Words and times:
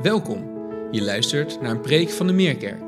Welkom. 0.00 0.40
Je 0.90 1.02
luistert 1.02 1.60
naar 1.60 1.70
een 1.70 1.80
preek 1.80 2.10
van 2.10 2.26
de 2.26 2.32
Meerkerk. 2.32 2.86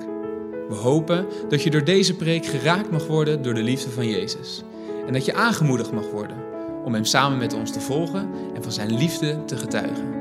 We 0.69 0.75
hopen 0.75 1.27
dat 1.49 1.63
je 1.63 1.71
door 1.71 1.85
deze 1.85 2.17
preek 2.17 2.47
geraakt 2.47 2.91
mag 2.91 3.07
worden 3.07 3.43
door 3.43 3.55
de 3.55 3.63
liefde 3.63 3.91
van 3.91 4.09
Jezus. 4.09 4.63
En 5.07 5.13
dat 5.13 5.25
je 5.25 5.35
aangemoedigd 5.35 5.93
mag 5.93 6.11
worden 6.11 6.37
om 6.85 6.95
Hem 6.95 7.05
samen 7.05 7.39
met 7.39 7.53
ons 7.53 7.73
te 7.73 7.81
volgen 7.81 8.31
en 8.55 8.63
van 8.63 8.73
Zijn 8.73 8.95
liefde 8.95 9.45
te 9.45 9.57
getuigen. 9.57 10.13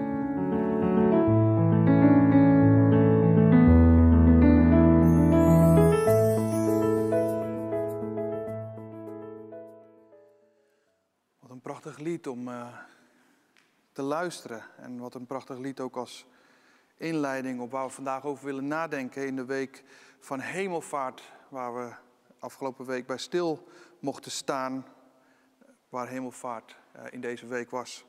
Wat 11.39 11.52
een 11.52 11.61
prachtig 11.61 11.97
lied 11.97 12.27
om 12.27 12.47
eh, 12.47 12.68
te 13.91 14.02
luisteren. 14.02 14.63
En 14.77 15.00
wat 15.00 15.15
een 15.15 15.25
prachtig 15.25 15.57
lied 15.57 15.79
ook 15.79 15.95
als 15.95 16.25
inleiding 17.04 17.60
op 17.60 17.71
waar 17.71 17.86
we 17.86 17.92
vandaag 17.92 18.25
over 18.25 18.46
willen 18.46 18.68
nadenken 18.68 19.28
in 19.28 19.36
de 19.36 19.46
week 19.46 19.84
van 20.20 20.39
hemelvaart. 20.39 21.32
Waar 21.50 21.75
we 21.75 21.94
afgelopen 22.39 22.86
week 22.86 23.06
bij 23.06 23.18
stil 23.18 23.68
mochten 24.00 24.32
staan. 24.32 24.86
Waar 25.89 26.08
hemelvaart 26.08 26.75
eh, 26.92 27.04
in 27.11 27.21
deze 27.21 27.47
week 27.47 27.70
was. 27.70 28.06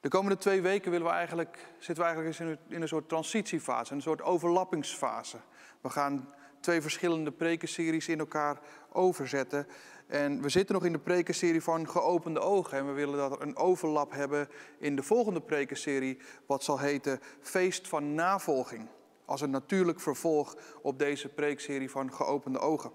De 0.00 0.08
komende 0.08 0.36
twee 0.36 0.60
weken 0.60 0.90
willen 0.90 1.06
we 1.06 1.12
eigenlijk, 1.12 1.56
zitten 1.78 2.04
we 2.04 2.10
eigenlijk 2.10 2.40
eens 2.40 2.58
in 2.68 2.82
een, 2.82 2.88
soort 2.88 3.08
transitiefase, 3.08 3.94
een 3.94 4.02
soort 4.02 4.22
overlappingsfase. 4.22 5.36
We 5.80 5.90
gaan 5.90 6.34
twee 6.60 6.80
verschillende 6.80 7.32
prekenseries 7.32 8.08
in 8.08 8.18
elkaar 8.18 8.58
overzetten. 8.92 9.66
En 10.06 10.42
we 10.42 10.48
zitten 10.48 10.74
nog 10.74 10.84
in 10.84 10.92
de 10.92 10.98
prekenserie 10.98 11.62
van 11.62 11.88
geopende 11.88 12.40
ogen. 12.40 12.78
En 12.78 12.86
we 12.86 12.92
willen 12.92 13.16
dat 13.16 13.32
er 13.32 13.42
een 13.42 13.56
overlap 13.56 14.12
hebben 14.12 14.48
in 14.78 14.96
de 14.96 15.02
volgende 15.02 15.40
prekenserie, 15.40 16.18
wat 16.46 16.64
zal 16.64 16.78
heten 16.78 17.20
Feest 17.40 17.88
van 17.88 18.14
Navolging. 18.14 18.88
Als 19.24 19.40
een 19.40 19.50
natuurlijk 19.50 20.00
vervolg 20.00 20.56
op 20.82 20.98
deze 20.98 21.28
preekserie 21.28 21.90
van 21.90 22.12
geopende 22.12 22.58
ogen. 22.58 22.90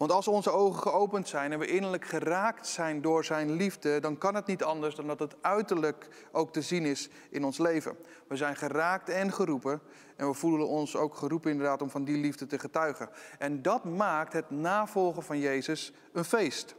Want 0.00 0.12
als 0.12 0.28
onze 0.28 0.50
ogen 0.50 0.82
geopend 0.82 1.28
zijn 1.28 1.52
en 1.52 1.58
we 1.58 1.66
innerlijk 1.66 2.04
geraakt 2.04 2.66
zijn 2.66 3.02
door 3.02 3.24
zijn 3.24 3.52
liefde, 3.52 4.00
dan 4.00 4.18
kan 4.18 4.34
het 4.34 4.46
niet 4.46 4.62
anders 4.62 4.94
dan 4.94 5.06
dat 5.06 5.18
het 5.18 5.36
uiterlijk 5.40 6.08
ook 6.32 6.52
te 6.52 6.62
zien 6.62 6.84
is 6.84 7.08
in 7.30 7.44
ons 7.44 7.58
leven. 7.58 7.96
We 8.28 8.36
zijn 8.36 8.56
geraakt 8.56 9.08
en 9.08 9.32
geroepen 9.32 9.80
en 10.16 10.28
we 10.28 10.34
voelen 10.34 10.68
ons 10.68 10.96
ook 10.96 11.14
geroepen 11.14 11.50
inderdaad 11.50 11.82
om 11.82 11.90
van 11.90 12.04
die 12.04 12.16
liefde 12.16 12.46
te 12.46 12.58
getuigen. 12.58 13.08
En 13.38 13.62
dat 13.62 13.84
maakt 13.84 14.32
het 14.32 14.50
navolgen 14.50 15.22
van 15.22 15.38
Jezus 15.38 15.92
een 16.12 16.24
feest. 16.24 16.74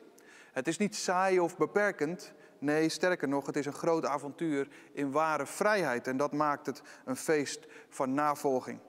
Het 0.51 0.67
is 0.67 0.77
niet 0.77 0.95
saai 0.95 1.39
of 1.39 1.57
beperkend. 1.57 2.33
Nee, 2.59 2.89
sterker 2.89 3.27
nog, 3.27 3.45
het 3.45 3.55
is 3.55 3.65
een 3.65 3.73
groot 3.73 4.05
avontuur 4.05 4.67
in 4.93 5.11
ware 5.11 5.45
vrijheid. 5.45 6.07
En 6.07 6.17
dat 6.17 6.31
maakt 6.31 6.65
het 6.65 6.81
een 7.05 7.15
feest 7.15 7.65
van 7.89 8.13
navolging. 8.13 8.79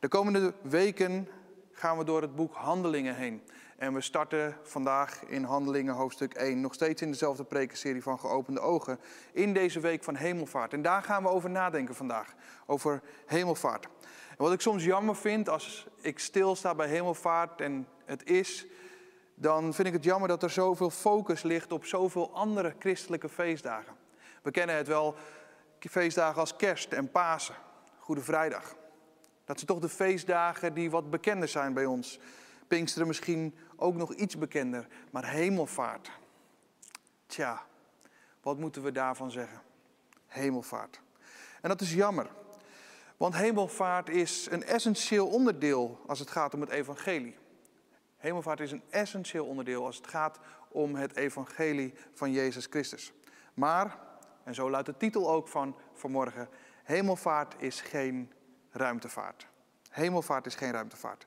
De 0.00 0.08
komende 0.08 0.54
weken 0.62 1.28
gaan 1.72 1.98
we 1.98 2.04
door 2.04 2.22
het 2.22 2.34
boek 2.34 2.54
Handelingen 2.54 3.14
heen. 3.14 3.42
En 3.76 3.94
we 3.94 4.00
starten 4.00 4.56
vandaag 4.62 5.24
in 5.24 5.44
Handelingen 5.44 5.94
hoofdstuk 5.94 6.34
1, 6.34 6.60
nog 6.60 6.74
steeds 6.74 7.02
in 7.02 7.10
dezelfde 7.10 7.44
prekenserie 7.44 8.02
van 8.02 8.18
Geopende 8.18 8.60
Ogen, 8.60 8.98
in 9.32 9.52
deze 9.52 9.80
week 9.80 10.04
van 10.04 10.14
hemelvaart. 10.14 10.72
En 10.72 10.82
daar 10.82 11.02
gaan 11.02 11.22
we 11.22 11.28
over 11.28 11.50
nadenken 11.50 11.94
vandaag, 11.94 12.34
over 12.66 13.02
hemelvaart. 13.26 13.84
En 14.30 14.36
wat 14.36 14.52
ik 14.52 14.60
soms 14.60 14.84
jammer 14.84 15.16
vind 15.16 15.48
als 15.48 15.86
ik 16.00 16.18
stilsta 16.18 16.74
bij 16.74 16.88
hemelvaart 16.88 17.60
en 17.60 17.88
het 18.04 18.24
is, 18.24 18.66
dan 19.34 19.74
vind 19.74 19.88
ik 19.88 19.94
het 19.94 20.04
jammer 20.04 20.28
dat 20.28 20.42
er 20.42 20.50
zoveel 20.50 20.90
focus 20.90 21.42
ligt 21.42 21.72
op 21.72 21.84
zoveel 21.84 22.34
andere 22.34 22.74
christelijke 22.78 23.28
feestdagen. 23.28 23.92
We 24.42 24.50
kennen 24.50 24.76
het 24.76 24.86
wel, 24.86 25.14
feestdagen 25.90 26.40
als 26.40 26.56
kerst 26.56 26.92
en 26.92 27.10
Pasen, 27.10 27.54
Goede 27.98 28.20
Vrijdag. 28.20 28.74
Dat 29.44 29.56
zijn 29.56 29.66
toch 29.66 29.78
de 29.78 29.88
feestdagen 29.88 30.74
die 30.74 30.90
wat 30.90 31.10
bekender 31.10 31.48
zijn 31.48 31.74
bij 31.74 31.84
ons. 31.84 32.18
Pinksteren 32.68 33.06
misschien 33.06 33.54
ook 33.76 33.94
nog 33.94 34.14
iets 34.14 34.38
bekender, 34.38 34.86
maar 35.10 35.28
hemelvaart. 35.28 36.10
Tja, 37.26 37.62
wat 38.42 38.58
moeten 38.58 38.82
we 38.82 38.92
daarvan 38.92 39.30
zeggen? 39.30 39.60
Hemelvaart. 40.26 41.00
En 41.60 41.68
dat 41.68 41.80
is 41.80 41.94
jammer, 41.94 42.30
want 43.16 43.34
hemelvaart 43.34 44.08
is 44.08 44.48
een 44.50 44.64
essentieel 44.64 45.28
onderdeel 45.28 46.00
als 46.06 46.18
het 46.18 46.30
gaat 46.30 46.54
om 46.54 46.60
het 46.60 46.70
evangelie. 46.70 47.36
Hemelvaart 48.16 48.60
is 48.60 48.72
een 48.72 48.82
essentieel 48.90 49.46
onderdeel 49.46 49.86
als 49.86 49.96
het 49.96 50.06
gaat 50.06 50.38
om 50.68 50.94
het 50.94 51.16
evangelie 51.16 51.94
van 52.12 52.32
Jezus 52.32 52.66
Christus. 52.66 53.12
Maar, 53.54 53.98
en 54.44 54.54
zo 54.54 54.70
luidt 54.70 54.86
de 54.86 54.96
titel 54.96 55.30
ook 55.30 55.48
van 55.48 55.76
vanmorgen, 55.92 56.48
hemelvaart 56.82 57.54
is 57.58 57.80
geen 57.80 58.32
ruimtevaart. 58.70 59.46
Hemelvaart 59.90 60.46
is 60.46 60.54
geen 60.54 60.72
ruimtevaart. 60.72 61.26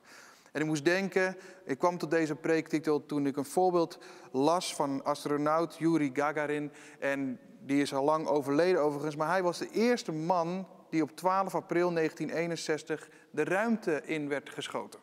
En 0.52 0.60
ik 0.60 0.66
moest 0.66 0.84
denken, 0.84 1.36
ik 1.64 1.78
kwam 1.78 1.98
tot 1.98 2.10
deze 2.10 2.34
preektitel 2.34 3.06
toen 3.06 3.26
ik 3.26 3.36
een 3.36 3.44
voorbeeld 3.44 3.98
las 4.32 4.74
van 4.74 5.04
astronaut 5.04 5.76
Yuri 5.76 6.10
Gagarin. 6.12 6.72
En 6.98 7.40
die 7.60 7.82
is 7.82 7.94
al 7.94 8.04
lang 8.04 8.26
overleden 8.26 8.82
overigens, 8.82 9.16
maar 9.16 9.28
hij 9.28 9.42
was 9.42 9.58
de 9.58 9.70
eerste 9.70 10.12
man 10.12 10.66
die 10.90 11.02
op 11.02 11.16
12 11.16 11.54
april 11.54 11.92
1961 11.92 13.08
de 13.30 13.44
ruimte 13.44 14.02
in 14.04 14.28
werd 14.28 14.50
geschoten. 14.50 15.00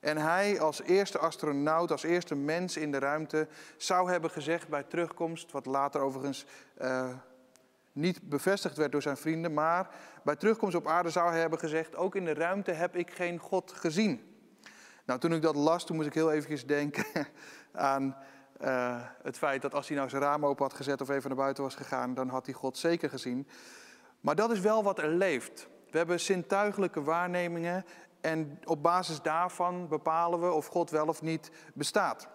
En 0.00 0.16
hij 0.16 0.60
als 0.60 0.82
eerste 0.82 1.18
astronaut, 1.18 1.90
als 1.90 2.02
eerste 2.02 2.34
mens 2.34 2.76
in 2.76 2.90
de 2.90 2.98
ruimte, 2.98 3.48
zou 3.76 4.10
hebben 4.10 4.30
gezegd 4.30 4.68
bij 4.68 4.82
terugkomst, 4.82 5.52
wat 5.52 5.66
later 5.66 6.00
overigens 6.00 6.46
uh, 6.82 7.08
niet 7.92 8.28
bevestigd 8.28 8.76
werd 8.76 8.92
door 8.92 9.02
zijn 9.02 9.16
vrienden, 9.16 9.54
maar 9.54 9.88
bij 10.24 10.36
terugkomst 10.36 10.76
op 10.76 10.86
aarde 10.86 11.10
zou 11.10 11.30
hij 11.30 11.40
hebben 11.40 11.58
gezegd, 11.58 11.96
ook 11.96 12.14
in 12.14 12.24
de 12.24 12.34
ruimte 12.34 12.70
heb 12.70 12.96
ik 12.96 13.10
geen 13.10 13.38
God 13.38 13.72
gezien. 13.72 14.29
Nou, 15.10 15.22
toen 15.22 15.32
ik 15.32 15.42
dat 15.42 15.54
las, 15.54 15.84
toen 15.84 15.96
moest 15.96 16.08
ik 16.08 16.14
heel 16.14 16.32
eventjes 16.32 16.66
denken 16.66 17.04
aan 17.72 18.16
uh, 18.60 19.00
het 19.22 19.38
feit 19.38 19.62
dat 19.62 19.74
als 19.74 19.88
hij 19.88 19.96
nou 19.96 20.08
zijn 20.08 20.22
raam 20.22 20.46
open 20.46 20.64
had 20.64 20.74
gezet 20.74 21.00
of 21.00 21.08
even 21.08 21.28
naar 21.28 21.38
buiten 21.38 21.62
was 21.62 21.74
gegaan, 21.74 22.14
dan 22.14 22.28
had 22.28 22.46
hij 22.46 22.54
God 22.54 22.78
zeker 22.78 23.08
gezien. 23.10 23.48
Maar 24.20 24.34
dat 24.34 24.50
is 24.50 24.60
wel 24.60 24.82
wat 24.82 24.98
er 24.98 25.08
leeft. 25.08 25.68
We 25.90 25.98
hebben 25.98 26.20
zintuigelijke 26.20 27.02
waarnemingen 27.02 27.84
en 28.20 28.58
op 28.64 28.82
basis 28.82 29.22
daarvan 29.22 29.88
bepalen 29.88 30.40
we 30.40 30.52
of 30.52 30.66
God 30.66 30.90
wel 30.90 31.06
of 31.06 31.22
niet 31.22 31.50
bestaat. 31.74 32.28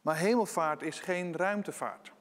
Maar 0.00 0.16
hemelvaart 0.16 0.82
is 0.82 1.00
geen 1.00 1.36
ruimtevaart. 1.36 2.12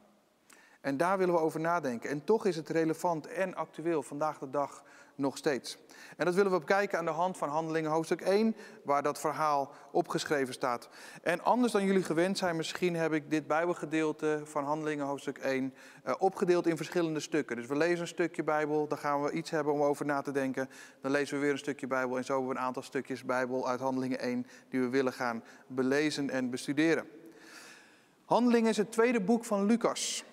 En 0.81 0.97
daar 0.97 1.17
willen 1.17 1.33
we 1.33 1.39
over 1.39 1.59
nadenken. 1.59 2.09
En 2.09 2.23
toch 2.23 2.45
is 2.45 2.55
het 2.55 2.69
relevant 2.69 3.27
en 3.27 3.55
actueel 3.55 4.03
vandaag 4.03 4.37
de 4.37 4.49
dag 4.49 4.83
nog 5.19 5.37
steeds. 5.37 5.77
En 6.17 6.25
dat 6.25 6.33
willen 6.33 6.51
we 6.51 6.59
bekijken 6.59 6.97
aan 6.97 7.05
de 7.05 7.11
hand 7.11 7.37
van 7.37 7.49
Handelingen 7.49 7.91
hoofdstuk 7.91 8.21
1, 8.21 8.55
waar 8.83 9.03
dat 9.03 9.19
verhaal 9.19 9.71
opgeschreven 9.91 10.53
staat. 10.53 10.89
En 11.23 11.43
anders 11.43 11.71
dan 11.71 11.85
jullie 11.85 12.03
gewend 12.03 12.37
zijn, 12.37 12.55
misschien 12.55 12.95
heb 12.95 13.13
ik 13.13 13.29
dit 13.29 13.47
Bijbelgedeelte 13.47 14.41
van 14.43 14.63
Handelingen 14.63 15.05
hoofdstuk 15.05 15.37
1 15.37 15.73
uh, 16.05 16.13
opgedeeld 16.17 16.67
in 16.67 16.77
verschillende 16.77 17.19
stukken. 17.19 17.55
Dus 17.55 17.65
we 17.65 17.75
lezen 17.75 17.99
een 17.99 18.07
stukje 18.07 18.43
Bijbel, 18.43 18.87
dan 18.87 18.97
gaan 18.97 19.23
we 19.23 19.31
iets 19.31 19.49
hebben 19.49 19.73
om 19.73 19.81
over 19.81 20.05
na 20.05 20.21
te 20.21 20.31
denken. 20.31 20.69
Dan 21.01 21.11
lezen 21.11 21.35
we 21.35 21.41
weer 21.41 21.51
een 21.51 21.57
stukje 21.57 21.87
Bijbel 21.87 22.17
en 22.17 22.25
zo 22.25 22.33
hebben 22.33 22.51
we 22.51 22.57
een 22.57 22.65
aantal 22.65 22.83
stukjes 22.83 23.23
Bijbel 23.23 23.67
uit 23.67 23.79
Handelingen 23.79 24.19
1 24.19 24.47
die 24.69 24.79
we 24.79 24.89
willen 24.89 25.13
gaan 25.13 25.43
belezen 25.67 26.29
en 26.29 26.49
bestuderen. 26.49 27.07
Handelingen 28.25 28.69
is 28.69 28.77
het 28.77 28.91
tweede 28.91 29.21
boek 29.21 29.45
van 29.45 29.65
Lucas. 29.65 30.23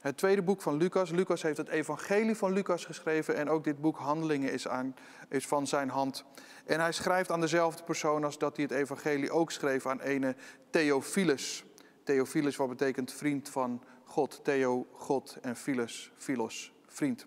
Het 0.00 0.16
tweede 0.16 0.42
boek 0.42 0.62
van 0.62 0.76
Lucas. 0.76 1.10
Lucas 1.10 1.42
heeft 1.42 1.56
het 1.56 1.68
evangelie 1.68 2.36
van 2.36 2.52
Lucas 2.52 2.84
geschreven 2.84 3.36
en 3.36 3.48
ook 3.48 3.64
dit 3.64 3.80
boek 3.80 3.96
Handelingen 3.96 4.52
is, 4.52 4.68
aan, 4.68 4.94
is 5.28 5.46
van 5.46 5.66
zijn 5.66 5.88
hand. 5.88 6.24
En 6.66 6.80
hij 6.80 6.92
schrijft 6.92 7.30
aan 7.30 7.40
dezelfde 7.40 7.82
persoon 7.82 8.24
als 8.24 8.38
dat 8.38 8.56
hij 8.56 8.64
het 8.64 8.74
evangelie 8.74 9.30
ook 9.30 9.50
schreef 9.50 9.86
aan 9.86 10.00
ene 10.00 10.36
Theophilus. 10.70 11.64
Theophilus 12.04 12.56
wat 12.56 12.68
betekent 12.68 13.12
vriend 13.12 13.48
van 13.48 13.82
God. 14.04 14.40
Theo, 14.44 14.86
God 14.92 15.38
en 15.42 15.56
Philos, 15.56 16.12
Philos, 16.16 16.72
vriend. 16.86 17.26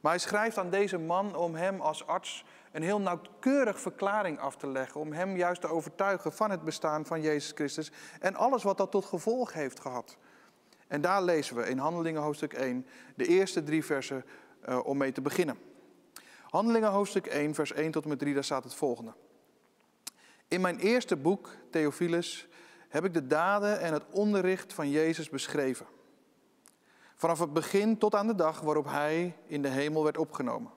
Maar 0.00 0.12
hij 0.12 0.20
schrijft 0.20 0.58
aan 0.58 0.70
deze 0.70 0.98
man 0.98 1.36
om 1.36 1.54
hem 1.54 1.80
als 1.80 2.06
arts 2.06 2.44
een 2.72 2.82
heel 2.82 3.00
nauwkeurig 3.00 3.80
verklaring 3.80 4.38
af 4.38 4.56
te 4.56 4.66
leggen. 4.66 5.00
Om 5.00 5.12
hem 5.12 5.36
juist 5.36 5.60
te 5.60 5.68
overtuigen 5.68 6.32
van 6.32 6.50
het 6.50 6.62
bestaan 6.62 7.06
van 7.06 7.20
Jezus 7.20 7.52
Christus 7.54 7.90
en 8.20 8.34
alles 8.34 8.62
wat 8.62 8.76
dat 8.76 8.90
tot 8.90 9.04
gevolg 9.04 9.52
heeft 9.52 9.80
gehad. 9.80 10.16
En 10.88 11.00
daar 11.00 11.22
lezen 11.22 11.56
we 11.56 11.68
in 11.68 11.78
Handelingen 11.78 12.22
hoofdstuk 12.22 12.52
1 12.52 12.86
de 13.16 13.26
eerste 13.26 13.62
drie 13.62 13.84
versen 13.84 14.24
uh, 14.68 14.86
om 14.86 14.96
mee 14.96 15.12
te 15.12 15.20
beginnen. 15.20 15.58
Handelingen 16.50 16.90
hoofdstuk 16.90 17.26
1, 17.26 17.54
vers 17.54 17.72
1 17.72 17.90
tot 17.90 18.02
en 18.02 18.08
met 18.08 18.18
3, 18.18 18.34
daar 18.34 18.44
staat 18.44 18.64
het 18.64 18.74
volgende. 18.74 19.12
In 20.48 20.60
mijn 20.60 20.78
eerste 20.78 21.16
boek, 21.16 21.50
Theophilus, 21.70 22.48
heb 22.88 23.04
ik 23.04 23.14
de 23.14 23.26
daden 23.26 23.80
en 23.80 23.92
het 23.92 24.04
onderricht 24.10 24.72
van 24.72 24.90
Jezus 24.90 25.28
beschreven. 25.28 25.86
Vanaf 27.14 27.38
het 27.38 27.52
begin 27.52 27.98
tot 27.98 28.14
aan 28.14 28.26
de 28.26 28.34
dag 28.34 28.60
waarop 28.60 28.86
hij 28.86 29.36
in 29.46 29.62
de 29.62 29.68
hemel 29.68 30.04
werd 30.04 30.18
opgenomen. 30.18 30.72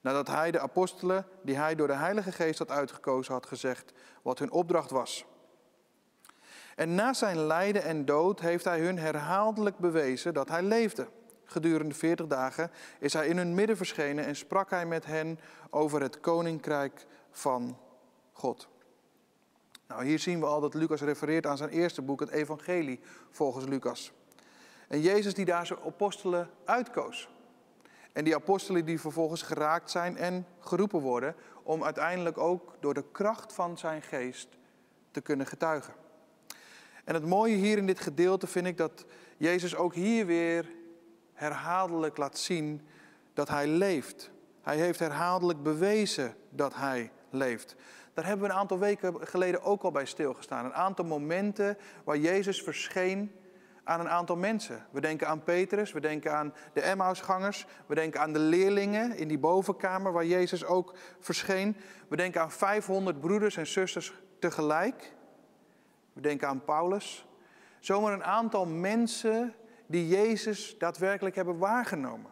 Nadat 0.00 0.26
hij 0.26 0.50
de 0.50 0.60
apostelen, 0.60 1.26
die 1.42 1.56
hij 1.56 1.74
door 1.74 1.86
de 1.86 1.94
Heilige 1.94 2.32
Geest 2.32 2.58
had 2.58 2.70
uitgekozen, 2.70 3.32
had 3.32 3.46
gezegd 3.46 3.92
wat 4.22 4.38
hun 4.38 4.50
opdracht 4.50 4.90
was. 4.90 5.24
En 6.76 6.94
na 6.94 7.12
zijn 7.12 7.46
lijden 7.46 7.82
en 7.82 8.04
dood 8.04 8.40
heeft 8.40 8.64
hij 8.64 8.80
hun 8.80 8.98
herhaaldelijk 8.98 9.78
bewezen 9.78 10.34
dat 10.34 10.48
hij 10.48 10.62
leefde. 10.62 11.06
gedurende 11.46 11.94
40 11.94 12.26
dagen, 12.26 12.70
is 12.98 13.12
hij 13.12 13.26
in 13.26 13.36
hun 13.36 13.54
midden 13.54 13.76
verschenen 13.76 14.24
en 14.24 14.36
sprak 14.36 14.70
hij 14.70 14.86
met 14.86 15.06
hen 15.06 15.38
over 15.70 16.00
het 16.00 16.20
koninkrijk 16.20 17.06
van 17.30 17.78
God. 18.32 18.68
Nou, 19.88 20.04
hier 20.04 20.18
zien 20.18 20.40
we 20.40 20.46
al 20.46 20.60
dat 20.60 20.74
Lucas 20.74 21.00
refereert 21.00 21.46
aan 21.46 21.56
zijn 21.56 21.70
eerste 21.70 22.02
boek, 22.02 22.20
het 22.20 22.30
Evangelie, 22.30 23.00
volgens 23.30 23.64
Lucas. 23.64 24.12
En 24.88 25.00
Jezus 25.00 25.34
die 25.34 25.44
daar 25.44 25.66
zijn 25.66 25.78
apostelen 25.86 26.50
uitkoos. 26.64 27.28
En 28.12 28.24
die 28.24 28.34
apostelen 28.34 28.84
die 28.84 29.00
vervolgens 29.00 29.42
geraakt 29.42 29.90
zijn 29.90 30.16
en 30.16 30.46
geroepen 30.60 31.00
worden 31.00 31.34
om 31.62 31.84
uiteindelijk 31.84 32.38
ook 32.38 32.76
door 32.80 32.94
de 32.94 33.04
kracht 33.12 33.52
van 33.52 33.78
zijn 33.78 34.02
geest 34.02 34.48
te 35.10 35.20
kunnen 35.20 35.46
getuigen. 35.46 36.03
En 37.04 37.14
het 37.14 37.26
mooie 37.26 37.56
hier 37.56 37.78
in 37.78 37.86
dit 37.86 38.00
gedeelte 38.00 38.46
vind 38.46 38.66
ik 38.66 38.76
dat 38.76 39.04
Jezus 39.36 39.76
ook 39.76 39.94
hier 39.94 40.26
weer 40.26 40.66
herhaaldelijk 41.32 42.16
laat 42.16 42.38
zien 42.38 42.82
dat 43.34 43.48
hij 43.48 43.66
leeft. 43.66 44.30
Hij 44.62 44.76
heeft 44.76 44.98
herhaaldelijk 44.98 45.62
bewezen 45.62 46.36
dat 46.50 46.74
hij 46.74 47.10
leeft. 47.30 47.76
Daar 48.14 48.26
hebben 48.26 48.46
we 48.46 48.52
een 48.52 48.58
aantal 48.58 48.78
weken 48.78 49.26
geleden 49.26 49.62
ook 49.62 49.82
al 49.82 49.90
bij 49.90 50.04
stilgestaan. 50.04 50.64
Een 50.64 50.74
aantal 50.74 51.04
momenten 51.04 51.78
waar 52.04 52.18
Jezus 52.18 52.62
verscheen 52.62 53.32
aan 53.84 54.00
een 54.00 54.08
aantal 54.08 54.36
mensen. 54.36 54.86
We 54.90 55.00
denken 55.00 55.28
aan 55.28 55.42
Petrus, 55.42 55.92
we 55.92 56.00
denken 56.00 56.36
aan 56.36 56.54
de 56.72 56.80
Emmausgangers, 56.80 57.66
we 57.86 57.94
denken 57.94 58.20
aan 58.20 58.32
de 58.32 58.38
leerlingen 58.38 59.16
in 59.16 59.28
die 59.28 59.38
bovenkamer 59.38 60.12
waar 60.12 60.26
Jezus 60.26 60.64
ook 60.64 60.94
verscheen. 61.20 61.76
We 62.08 62.16
denken 62.16 62.40
aan 62.40 62.52
500 62.52 63.20
broeders 63.20 63.56
en 63.56 63.66
zusters 63.66 64.12
tegelijk. 64.38 65.12
We 66.14 66.20
denken 66.20 66.48
aan 66.48 66.64
Paulus. 66.64 67.26
Zomaar 67.80 68.12
een 68.12 68.24
aantal 68.24 68.66
mensen 68.66 69.54
die 69.86 70.08
Jezus 70.08 70.78
daadwerkelijk 70.78 71.36
hebben 71.36 71.58
waargenomen. 71.58 72.30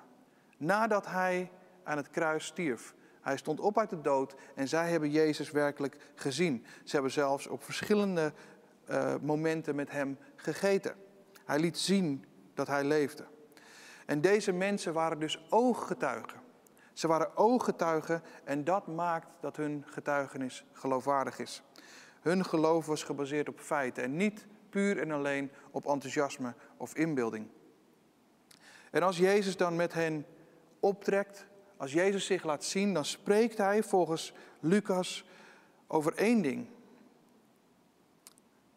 Nadat 0.56 1.06
hij 1.06 1.50
aan 1.84 1.96
het 1.96 2.10
kruis 2.10 2.46
stierf. 2.46 2.94
Hij 3.20 3.36
stond 3.36 3.60
op 3.60 3.78
uit 3.78 3.90
de 3.90 4.00
dood 4.00 4.34
en 4.54 4.68
zij 4.68 4.90
hebben 4.90 5.10
Jezus 5.10 5.50
werkelijk 5.50 5.96
gezien. 6.14 6.66
Ze 6.84 6.92
hebben 6.92 7.12
zelfs 7.12 7.46
op 7.46 7.64
verschillende 7.64 8.32
uh, 8.90 9.14
momenten 9.20 9.74
met 9.74 9.90
hem 9.90 10.18
gegeten. 10.36 10.94
Hij 11.44 11.58
liet 11.58 11.78
zien 11.78 12.24
dat 12.54 12.66
hij 12.66 12.84
leefde. 12.84 13.24
En 14.06 14.20
deze 14.20 14.52
mensen 14.52 14.92
waren 14.92 15.18
dus 15.18 15.46
ooggetuigen. 15.48 16.40
Ze 16.92 17.06
waren 17.06 17.36
ooggetuigen 17.36 18.22
en 18.44 18.64
dat 18.64 18.86
maakt 18.86 19.28
dat 19.40 19.56
hun 19.56 19.84
getuigenis 19.86 20.64
geloofwaardig 20.72 21.38
is. 21.38 21.62
Hun 22.22 22.44
geloof 22.44 22.86
was 22.86 23.02
gebaseerd 23.02 23.48
op 23.48 23.60
feiten 23.60 24.02
en 24.02 24.16
niet 24.16 24.46
puur 24.68 24.98
en 24.98 25.10
alleen 25.10 25.50
op 25.70 25.86
enthousiasme 25.86 26.54
of 26.76 26.94
inbeelding. 26.94 27.48
En 28.90 29.02
als 29.02 29.18
Jezus 29.18 29.56
dan 29.56 29.76
met 29.76 29.92
hen 29.92 30.26
optrekt, 30.80 31.46
als 31.76 31.92
Jezus 31.92 32.26
zich 32.26 32.44
laat 32.44 32.64
zien, 32.64 32.94
dan 32.94 33.04
spreekt 33.04 33.58
hij 33.58 33.82
volgens 33.82 34.34
Lucas 34.60 35.24
over 35.86 36.14
één 36.14 36.42
ding. 36.42 36.66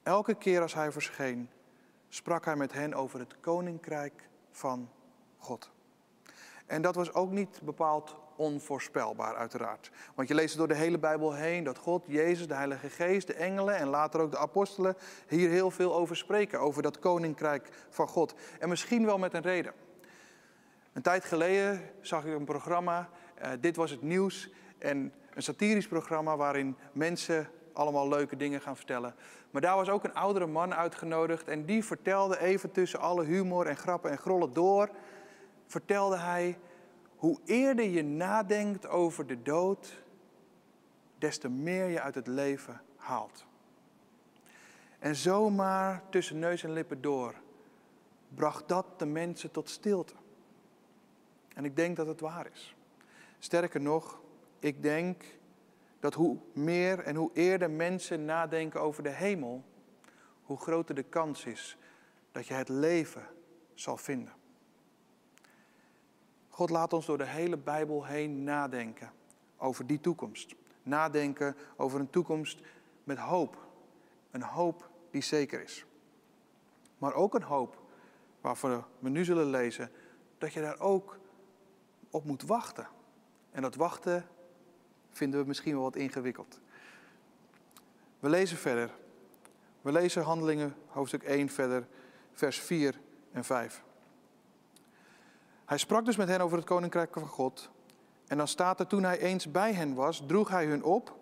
Elke 0.04 0.36
keer 0.36 0.62
als 0.62 0.74
hij 0.74 0.92
verscheen, 0.92 1.50
sprak 2.10 2.46
hij 2.46 2.56
met 2.56 2.74
hen 2.74 2.94
over 2.94 3.20
het 3.20 3.40
koninkrijk 3.40 4.30
van 4.52 4.90
God. 5.38 5.72
En 6.66 6.82
dat 6.82 6.96
was 6.96 7.14
ook 7.14 7.32
niet 7.32 7.60
bepaald 7.64 8.16
onvoorspelbaar, 8.36 9.36
uiteraard. 9.36 9.92
Want 10.16 10.28
je 10.28 10.34
leest 10.34 10.58
door 10.58 10.68
de 10.68 10.76
hele 10.76 10.98
Bijbel 10.98 11.34
heen 11.34 11.64
dat 11.64 11.78
God, 11.78 12.04
Jezus, 12.08 12.48
de 12.48 12.54
Heilige 12.54 12.90
Geest, 12.90 13.28
de 13.28 13.34
engelen 13.34 13.76
en 13.76 13.88
later 13.88 14.20
ook 14.20 14.32
de 14.32 14.38
apostelen 14.38 14.96
hier 15.28 15.50
heel 15.50 15.72
veel 15.72 15.96
over 15.96 16.18
spreken, 16.18 16.60
over 16.60 16.82
dat 16.82 17.00
koninkrijk 17.00 17.70
van 17.90 18.08
God. 18.08 18.36
En 18.60 18.70
misschien 18.70 19.06
wel 19.06 19.18
met 19.18 19.34
een 19.34 19.42
reden. 19.42 19.74
Een 20.94 21.02
tijd 21.02 21.26
geleden 21.26 21.82
zag 22.02 22.26
ik 22.26 22.34
een 22.34 22.46
programma, 22.46 23.10
uh, 23.42 23.50
Dit 23.60 23.76
was 23.76 23.92
het 23.92 24.02
nieuws, 24.02 24.50
en 24.78 25.14
een 25.34 25.44
satirisch 25.44 25.88
programma 25.88 26.38
waarin 26.38 26.78
mensen 26.92 27.50
allemaal 27.74 28.08
leuke 28.08 28.36
dingen 28.36 28.62
gaan 28.62 28.78
vertellen. 28.78 29.16
Maar 29.52 29.62
daar 29.62 29.76
was 29.76 29.90
ook 29.90 30.04
een 30.04 30.14
oudere 30.14 30.46
man 30.46 30.74
uitgenodigd 30.74 31.48
en 31.48 31.66
die 31.66 31.86
vertelde 31.86 32.40
even 32.40 32.72
tussen 32.72 33.00
alle 33.00 33.24
humor 33.24 33.68
en 33.68 33.78
grappen 33.78 34.12
en 34.12 34.18
grollen 34.18 34.54
door, 34.54 34.90
vertelde 35.68 36.18
hij 36.18 36.58
hoe 37.16 37.40
eerder 37.46 37.86
je 37.86 38.04
nadenkt 38.04 38.88
over 38.88 39.28
de 39.28 39.42
dood, 39.42 40.04
des 41.18 41.38
te 41.38 41.50
meer 41.50 41.86
je 41.86 42.02
uit 42.02 42.16
het 42.16 42.28
leven 42.28 42.82
haalt. 42.96 43.46
En 45.00 45.16
zomaar 45.16 46.04
tussen 46.10 46.40
neus 46.40 46.64
en 46.64 46.72
lippen 46.72 47.02
door 47.02 47.36
bracht 48.36 48.68
dat 48.68 49.00
de 49.00 49.06
mensen 49.06 49.52
tot 49.52 49.70
stilte. 49.70 50.14
En 51.54 51.66
ik 51.66 51.76
denk 51.76 51.96
dat 51.96 52.08
het 52.08 52.20
waar 52.20 52.48
is. 52.54 52.76
Sterker 53.40 53.82
nog, 53.82 54.22
ik 54.60 54.82
denk 54.82 55.24
dat 56.00 56.14
hoe 56.14 56.38
meer 56.54 57.00
en 57.00 57.16
hoe 57.16 57.30
eerder 57.34 57.72
mensen 57.72 58.26
nadenken 58.26 58.82
over 58.82 59.04
de 59.04 59.10
hemel, 59.10 59.64
hoe 60.44 60.58
groter 60.58 60.96
de 60.96 61.04
kans 61.04 61.46
is 61.46 61.78
dat 62.32 62.48
je 62.48 62.54
het 62.54 62.70
leven 62.70 63.28
zal 63.74 63.98
vinden. 63.98 64.34
God 66.56 66.70
laat 66.70 66.94
ons 66.94 67.06
door 67.06 67.18
de 67.18 67.26
hele 67.26 67.58
Bijbel 67.58 68.06
heen 68.06 68.44
nadenken 68.44 69.12
over 69.58 69.88
die 69.88 70.00
toekomst. 70.00 70.56
Nadenken 70.84 71.56
over 71.76 72.00
een 72.00 72.10
toekomst 72.10 72.60
met 73.04 73.18
hoop. 73.18 73.68
Een 74.32 74.42
hoop 74.42 74.90
die 75.12 75.22
zeker 75.22 75.62
is. 75.62 75.86
Maar 76.98 77.14
ook 77.14 77.34
een 77.34 77.44
hoop 77.44 77.82
waarvan 78.42 78.86
we 79.00 79.10
nu 79.10 79.26
zullen 79.26 79.46
lezen 79.46 79.92
dat 80.38 80.54
je 80.54 80.62
daar 80.62 80.80
ook 80.80 81.20
op 82.10 82.24
moet 82.24 82.42
wachten. 82.42 82.88
En 83.52 83.62
dat 83.62 83.76
wachten 83.76 84.26
vinden 85.10 85.40
we 85.40 85.48
misschien 85.48 85.74
wel 85.74 85.84
wat 85.84 85.96
ingewikkeld. 85.96 86.60
We 88.20 88.30
lezen 88.30 88.58
verder. 88.58 88.92
We 89.82 89.92
lezen 89.92 90.24
Handelingen 90.24 90.76
hoofdstuk 90.88 91.24
1 91.24 91.50
verder, 91.50 91.88
vers 92.32 92.60
4 92.60 93.00
en 93.32 93.44
5. 93.44 93.85
Hij 95.66 95.78
sprak 95.78 96.06
dus 96.06 96.16
met 96.16 96.28
hen 96.28 96.42
over 96.42 96.58
het 96.58 96.66
koninkrijk 96.66 97.14
van 97.14 97.28
God. 97.28 97.70
En 98.28 98.38
dan 98.38 98.48
staat 98.48 98.80
er, 98.80 98.88
toen 98.88 99.04
hij 99.04 99.20
eens 99.20 99.52
bij 99.52 99.74
hen 99.74 99.94
was, 99.94 100.24
droeg 100.28 100.50
hij 100.50 100.66
hun 100.66 100.84
op. 100.84 101.18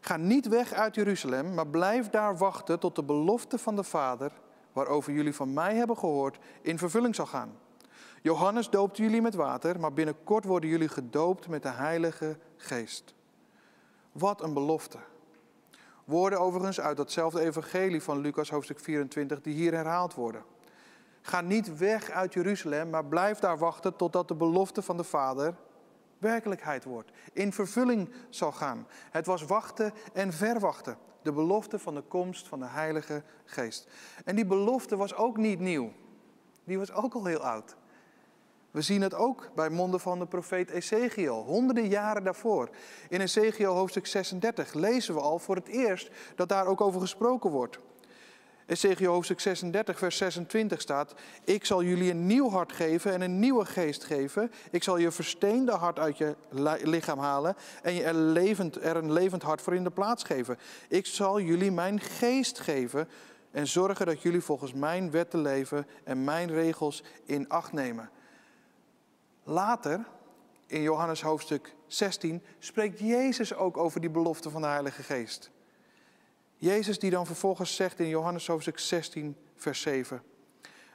Ga 0.00 0.16
niet 0.16 0.48
weg 0.48 0.72
uit 0.72 0.94
Jeruzalem, 0.94 1.54
maar 1.54 1.66
blijf 1.66 2.10
daar 2.10 2.36
wachten 2.36 2.78
tot 2.78 2.94
de 2.94 3.02
belofte 3.02 3.58
van 3.58 3.76
de 3.76 3.82
Vader, 3.84 4.32
waarover 4.72 5.12
jullie 5.12 5.34
van 5.34 5.52
mij 5.52 5.74
hebben 5.74 5.98
gehoord, 5.98 6.38
in 6.62 6.78
vervulling 6.78 7.14
zal 7.14 7.26
gaan. 7.26 7.58
Johannes 8.22 8.70
doopt 8.70 8.96
jullie 8.96 9.22
met 9.22 9.34
water, 9.34 9.80
maar 9.80 9.92
binnenkort 9.92 10.44
worden 10.44 10.70
jullie 10.70 10.88
gedoopt 10.88 11.48
met 11.48 11.62
de 11.62 11.68
Heilige 11.68 12.38
Geest. 12.56 13.14
Wat 14.12 14.42
een 14.42 14.52
belofte. 14.52 14.98
Woorden 16.04 16.40
overigens 16.40 16.80
uit 16.80 16.96
datzelfde 16.96 17.40
evangelie 17.40 18.02
van 18.02 18.20
Lucas 18.20 18.50
hoofdstuk 18.50 18.80
24 18.80 19.40
die 19.40 19.54
hier 19.54 19.74
herhaald 19.74 20.14
worden. 20.14 20.44
Ga 21.26 21.40
niet 21.40 21.78
weg 21.78 22.10
uit 22.10 22.32
Jeruzalem, 22.32 22.90
maar 22.90 23.04
blijf 23.04 23.38
daar 23.38 23.58
wachten 23.58 23.96
totdat 23.96 24.28
de 24.28 24.34
belofte 24.34 24.82
van 24.82 24.96
de 24.96 25.04
Vader 25.04 25.54
werkelijkheid 26.18 26.84
wordt, 26.84 27.10
in 27.32 27.52
vervulling 27.52 28.10
zal 28.28 28.52
gaan. 28.52 28.86
Het 29.10 29.26
was 29.26 29.42
wachten 29.42 29.92
en 30.12 30.32
verwachten, 30.32 30.98
de 31.22 31.32
belofte 31.32 31.78
van 31.78 31.94
de 31.94 32.02
komst 32.02 32.48
van 32.48 32.58
de 32.58 32.66
Heilige 32.66 33.22
Geest. 33.44 33.88
En 34.24 34.36
die 34.36 34.46
belofte 34.46 34.96
was 34.96 35.14
ook 35.14 35.36
niet 35.36 35.60
nieuw, 35.60 35.92
die 36.64 36.78
was 36.78 36.92
ook 36.92 37.14
al 37.14 37.24
heel 37.24 37.44
oud. 37.44 37.76
We 38.70 38.80
zien 38.80 39.02
het 39.02 39.14
ook 39.14 39.50
bij 39.54 39.70
monden 39.70 40.00
van 40.00 40.18
de 40.18 40.26
profeet 40.26 40.70
Ezekiel, 40.70 41.44
honderden 41.44 41.88
jaren 41.88 42.24
daarvoor. 42.24 42.70
In 43.08 43.20
Ezekiel 43.20 43.74
hoofdstuk 43.74 44.06
36 44.06 44.72
lezen 44.72 45.14
we 45.14 45.20
al 45.20 45.38
voor 45.38 45.56
het 45.56 45.68
eerst 45.68 46.10
dat 46.34 46.48
daar 46.48 46.66
ook 46.66 46.80
over 46.80 47.00
gesproken 47.00 47.50
wordt. 47.50 47.78
Ezekiel 48.66 49.12
hoofdstuk 49.12 49.40
36, 49.40 49.98
vers 49.98 50.16
26 50.16 50.80
staat: 50.80 51.14
Ik 51.44 51.64
zal 51.64 51.82
jullie 51.82 52.10
een 52.10 52.26
nieuw 52.26 52.50
hart 52.50 52.72
geven 52.72 53.12
en 53.12 53.20
een 53.20 53.38
nieuwe 53.38 53.64
geest 53.64 54.04
geven. 54.04 54.50
Ik 54.70 54.82
zal 54.82 54.96
je 54.96 55.10
versteende 55.10 55.72
hart 55.72 55.98
uit 55.98 56.18
je 56.18 56.36
lichaam 56.82 57.18
halen 57.18 57.56
en 57.82 57.94
je 57.94 58.02
er, 58.02 58.14
levend, 58.14 58.82
er 58.82 58.96
een 58.96 59.12
levend 59.12 59.42
hart 59.42 59.62
voor 59.62 59.74
in 59.74 59.84
de 59.84 59.90
plaats 59.90 60.24
geven. 60.24 60.58
Ik 60.88 61.06
zal 61.06 61.40
jullie 61.40 61.70
mijn 61.70 62.00
geest 62.00 62.60
geven 62.60 63.08
en 63.50 63.66
zorgen 63.66 64.06
dat 64.06 64.22
jullie 64.22 64.40
volgens 64.40 64.72
mijn 64.72 65.10
wetten 65.10 65.40
leven 65.40 65.86
en 66.04 66.24
mijn 66.24 66.50
regels 66.50 67.02
in 67.24 67.48
acht 67.48 67.72
nemen. 67.72 68.10
Later, 69.42 70.06
in 70.66 70.82
Johannes 70.82 71.22
hoofdstuk 71.22 71.74
16, 71.86 72.42
spreekt 72.58 72.98
Jezus 72.98 73.54
ook 73.54 73.76
over 73.76 74.00
die 74.00 74.10
belofte 74.10 74.50
van 74.50 74.60
de 74.60 74.66
Heilige 74.66 75.02
Geest. 75.02 75.50
Jezus 76.58 76.98
die 76.98 77.10
dan 77.10 77.26
vervolgens 77.26 77.76
zegt 77.76 78.00
in 78.00 78.08
Johannes 78.08 78.46
hoofdstuk 78.46 78.78
16, 78.78 79.36
vers 79.54 79.80
7. 79.80 80.22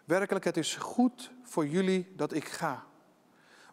Werkelijk, 0.05 0.45
het 0.45 0.57
is 0.57 0.75
goed 0.75 1.31
voor 1.43 1.67
jullie 1.67 2.13
dat 2.15 2.33
ik 2.33 2.45
ga. 2.45 2.85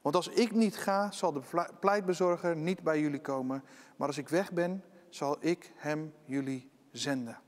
Want 0.02 0.14
als 0.14 0.28
ik 0.28 0.52
niet 0.52 0.76
ga, 0.76 1.10
zal 1.10 1.32
de 1.32 1.40
pleitbezorger 1.80 2.56
niet 2.56 2.82
bij 2.82 3.00
jullie 3.00 3.20
komen. 3.20 3.64
Maar 3.96 4.06
als 4.06 4.18
ik 4.18 4.28
weg 4.28 4.52
ben, 4.52 4.84
zal 5.08 5.36
ik 5.40 5.72
hem 5.76 6.14
jullie 6.24 6.70
zenden. 6.92 7.40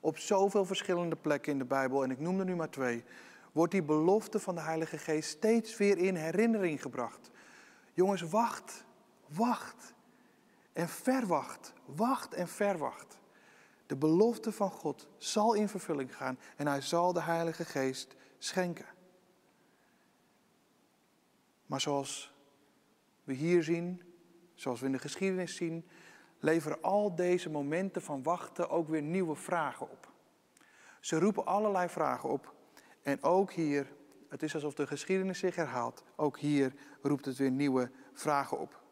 Op 0.00 0.18
zoveel 0.18 0.64
verschillende 0.64 1.16
plekken 1.16 1.52
in 1.52 1.58
de 1.58 1.64
Bijbel, 1.64 2.02
en 2.02 2.10
ik 2.10 2.18
noem 2.18 2.38
er 2.38 2.44
nu 2.44 2.56
maar 2.56 2.70
twee, 2.70 3.04
wordt 3.52 3.72
die 3.72 3.82
belofte 3.82 4.38
van 4.38 4.54
de 4.54 4.60
Heilige 4.60 4.98
Geest 4.98 5.30
steeds 5.30 5.76
weer 5.76 5.98
in 5.98 6.14
herinnering 6.14 6.82
gebracht. 6.82 7.30
Jongens, 7.94 8.22
wacht, 8.22 8.84
wacht 9.28 9.94
en 10.78 10.88
verwacht, 10.88 11.72
wacht 11.84 12.34
en 12.34 12.48
verwacht. 12.48 13.18
De 13.86 13.96
belofte 13.96 14.52
van 14.52 14.70
God 14.70 15.08
zal 15.16 15.54
in 15.54 15.68
vervulling 15.68 16.16
gaan 16.16 16.38
en 16.56 16.66
hij 16.66 16.80
zal 16.80 17.12
de 17.12 17.22
Heilige 17.22 17.64
Geest 17.64 18.16
schenken. 18.38 18.86
Maar 21.66 21.80
zoals 21.80 22.32
we 23.24 23.32
hier 23.32 23.62
zien, 23.62 24.02
zoals 24.54 24.80
we 24.80 24.86
in 24.86 24.92
de 24.92 24.98
geschiedenis 24.98 25.56
zien, 25.56 25.88
leveren 26.38 26.82
al 26.82 27.14
deze 27.14 27.50
momenten 27.50 28.02
van 28.02 28.22
wachten 28.22 28.70
ook 28.70 28.88
weer 28.88 29.02
nieuwe 29.02 29.34
vragen 29.34 29.90
op. 29.90 30.12
Ze 31.00 31.18
roepen 31.18 31.46
allerlei 31.46 31.88
vragen 31.88 32.28
op. 32.28 32.54
En 33.02 33.22
ook 33.22 33.52
hier, 33.52 33.92
het 34.28 34.42
is 34.42 34.54
alsof 34.54 34.74
de 34.74 34.86
geschiedenis 34.86 35.38
zich 35.38 35.54
herhaalt, 35.54 36.04
ook 36.16 36.38
hier 36.38 36.74
roept 37.02 37.24
het 37.24 37.36
weer 37.36 37.50
nieuwe 37.50 37.90
vragen 38.12 38.58
op. 38.58 38.86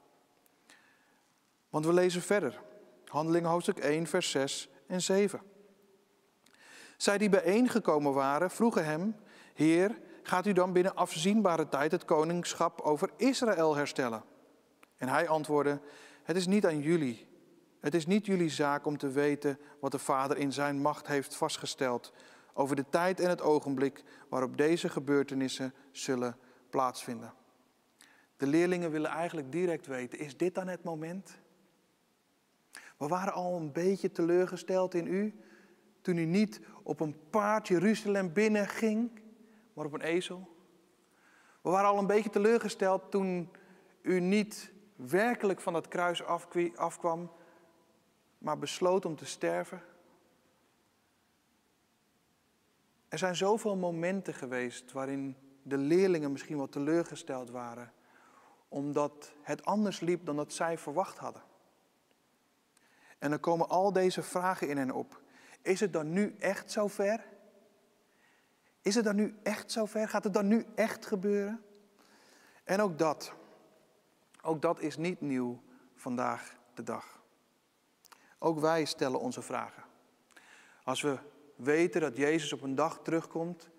Want 1.77 1.89
we 1.89 1.95
lezen 1.95 2.23
verder. 2.23 2.61
Handelingen 3.05 3.51
hoofdstuk 3.51 3.79
1, 3.79 4.07
vers 4.07 4.31
6 4.31 4.69
en 4.87 5.03
7. 5.03 5.41
Zij 6.97 7.19
die 7.19 7.29
bijeengekomen 7.29 8.13
waren, 8.13 8.51
vroegen 8.51 8.85
hem: 8.85 9.17
Heer, 9.55 9.99
gaat 10.23 10.47
u 10.47 10.53
dan 10.53 10.73
binnen 10.73 10.95
afzienbare 10.95 11.69
tijd 11.69 11.93
het 11.93 12.05
koningschap 12.05 12.81
over 12.81 13.11
Israël 13.17 13.77
herstellen? 13.77 14.23
En 14.97 15.09
hij 15.09 15.29
antwoordde: 15.29 15.81
Het 16.23 16.37
is 16.37 16.47
niet 16.47 16.67
aan 16.67 16.81
jullie. 16.81 17.27
Het 17.81 17.95
is 17.95 18.07
niet 18.07 18.27
jullie 18.27 18.51
zaak 18.51 18.87
om 18.87 18.99
te 18.99 19.09
weten 19.09 19.59
wat 19.81 19.93
de 19.93 19.99
Vader 19.99 20.37
in 20.37 20.53
zijn 20.53 20.81
macht 20.81 21.07
heeft 21.07 21.37
vastgesteld 21.37 22.13
over 22.53 22.77
de 22.77 22.89
tijd 22.91 23.21
en 23.21 23.29
het 23.29 23.43
ogenblik 23.43 24.03
waarop 24.29 24.57
deze 24.57 24.89
gebeurtenissen 24.89 25.75
zullen 25.93 26.37
plaatsvinden. 26.71 27.35
De 28.37 28.47
leerlingen 28.47 28.91
willen 28.91 29.11
eigenlijk 29.11 29.53
direct 29.53 29.87
weten: 29.87 30.19
is 30.19 30.37
dit 30.37 30.55
dan 30.55 30.69
het 30.69 30.85
moment? 30.85 31.45
We 32.97 33.09
waren 33.09 33.33
al 33.33 33.57
een 33.57 33.73
beetje 33.73 34.13
teleurgesteld 34.13 34.95
in 34.95 35.07
u 35.07 35.41
toen 36.01 36.17
u 36.17 36.25
niet 36.25 36.61
op 36.83 37.01
een 37.01 37.17
paard 37.31 37.69
Jeruzalem 37.69 38.33
binnenging, 38.33 39.21
maar 39.73 39.85
op 39.85 39.93
een 39.93 40.01
ezel. 40.01 40.49
We 41.63 41.71
waren 41.71 41.89
al 41.89 41.99
een 41.99 42.07
beetje 42.07 42.31
teleurgesteld 42.31 43.11
toen 43.11 43.51
u 44.03 44.21
niet 44.21 44.73
werkelijk 44.97 45.61
van 45.61 45.73
dat 45.73 45.89
kruis 45.89 46.25
afkwam, 46.75 47.31
maar 48.39 48.59
besloot 48.59 49.05
om 49.05 49.17
te 49.17 49.27
sterven. 49.27 49.83
Er 53.09 53.19
zijn 53.19 53.37
zoveel 53.37 53.77
momenten 53.77 54.35
geweest 54.35 54.93
waarin 54.93 55.37
de 55.63 55.79
leerlingen 55.79 56.33
misschien 56.33 56.57
wel 56.57 56.69
teleurgesteld 56.69 57.51
waren, 57.51 57.93
omdat 58.69 59.33
het 59.43 59.65
anders 59.65 60.01
liep 60.01 60.27
dan 60.27 60.37
dat 60.37 60.53
zij 60.53 60.79
verwacht 60.79 61.19
hadden. 61.19 61.43
En 63.19 63.31
dan 63.31 63.41
komen 63.41 63.69
al 63.69 63.93
deze 63.93 64.23
vragen 64.23 64.69
in 64.69 64.77
hen 64.77 64.91
op. 64.91 65.21
Is 65.63 65.81
het 65.81 65.93
dan 65.93 66.13
nu 66.13 66.37
echt 66.39 66.73
zover? 66.73 67.25
Is 68.83 68.95
het 68.95 69.05
dan 69.05 69.17
nu 69.17 69.35
echt 69.43 69.73
zover? 69.73 70.09
Gaat 70.09 70.25
het 70.25 70.35
dan 70.35 70.47
nu 70.47 70.67
echt 70.75 71.07
gebeuren? 71.07 71.63
En 72.65 72.81
ook 72.81 72.99
dat, 72.99 73.33
ook 74.43 74.63
dat 74.63 74.81
is 74.81 74.97
niet 74.97 75.21
nieuw 75.21 75.63
vandaag 75.95 76.57
de 76.75 76.83
dag. 76.83 77.23
Ook 78.39 78.61
wij 78.61 78.85
stellen 78.85 79.21
onze 79.21 79.43
vragen. 79.43 79.83
Als 80.85 81.03
we 81.03 81.19
weten 81.57 82.01
dat 82.01 82.17
Jezus 82.17 82.53
op 82.53 82.63
een 82.63 82.75
dag 82.75 83.01
terugkomt, 83.03 83.71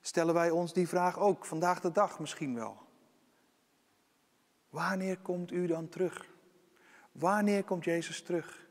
stellen 0.00 0.34
wij 0.34 0.50
ons 0.50 0.72
die 0.72 0.88
vraag 0.88 1.18
ook 1.18 1.44
vandaag 1.44 1.80
de 1.80 1.92
dag 1.92 2.18
misschien 2.18 2.54
wel. 2.54 2.78
Wanneer 4.68 5.18
komt 5.18 5.52
u 5.52 5.66
dan 5.66 5.88
terug? 5.88 6.28
Wanneer 7.12 7.64
komt 7.64 7.84
Jezus 7.84 8.22
terug? 8.22 8.65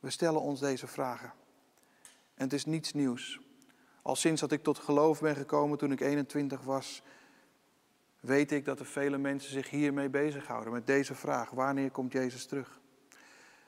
We 0.00 0.10
stellen 0.10 0.40
ons 0.40 0.60
deze 0.60 0.86
vragen. 0.86 1.32
En 2.34 2.44
het 2.44 2.52
is 2.52 2.64
niets 2.64 2.92
nieuws. 2.92 3.40
Al 4.02 4.16
sinds 4.16 4.40
dat 4.40 4.52
ik 4.52 4.62
tot 4.62 4.78
geloof 4.78 5.20
ben 5.20 5.36
gekomen 5.36 5.78
toen 5.78 5.92
ik 5.92 6.00
21 6.00 6.62
was, 6.62 7.02
weet 8.20 8.52
ik 8.52 8.64
dat 8.64 8.80
er 8.80 8.86
vele 8.86 9.18
mensen 9.18 9.50
zich 9.50 9.70
hiermee 9.70 10.08
bezighouden, 10.08 10.72
met 10.72 10.86
deze 10.86 11.14
vraag: 11.14 11.50
wanneer 11.50 11.90
komt 11.90 12.12
Jezus 12.12 12.46
terug? 12.46 12.80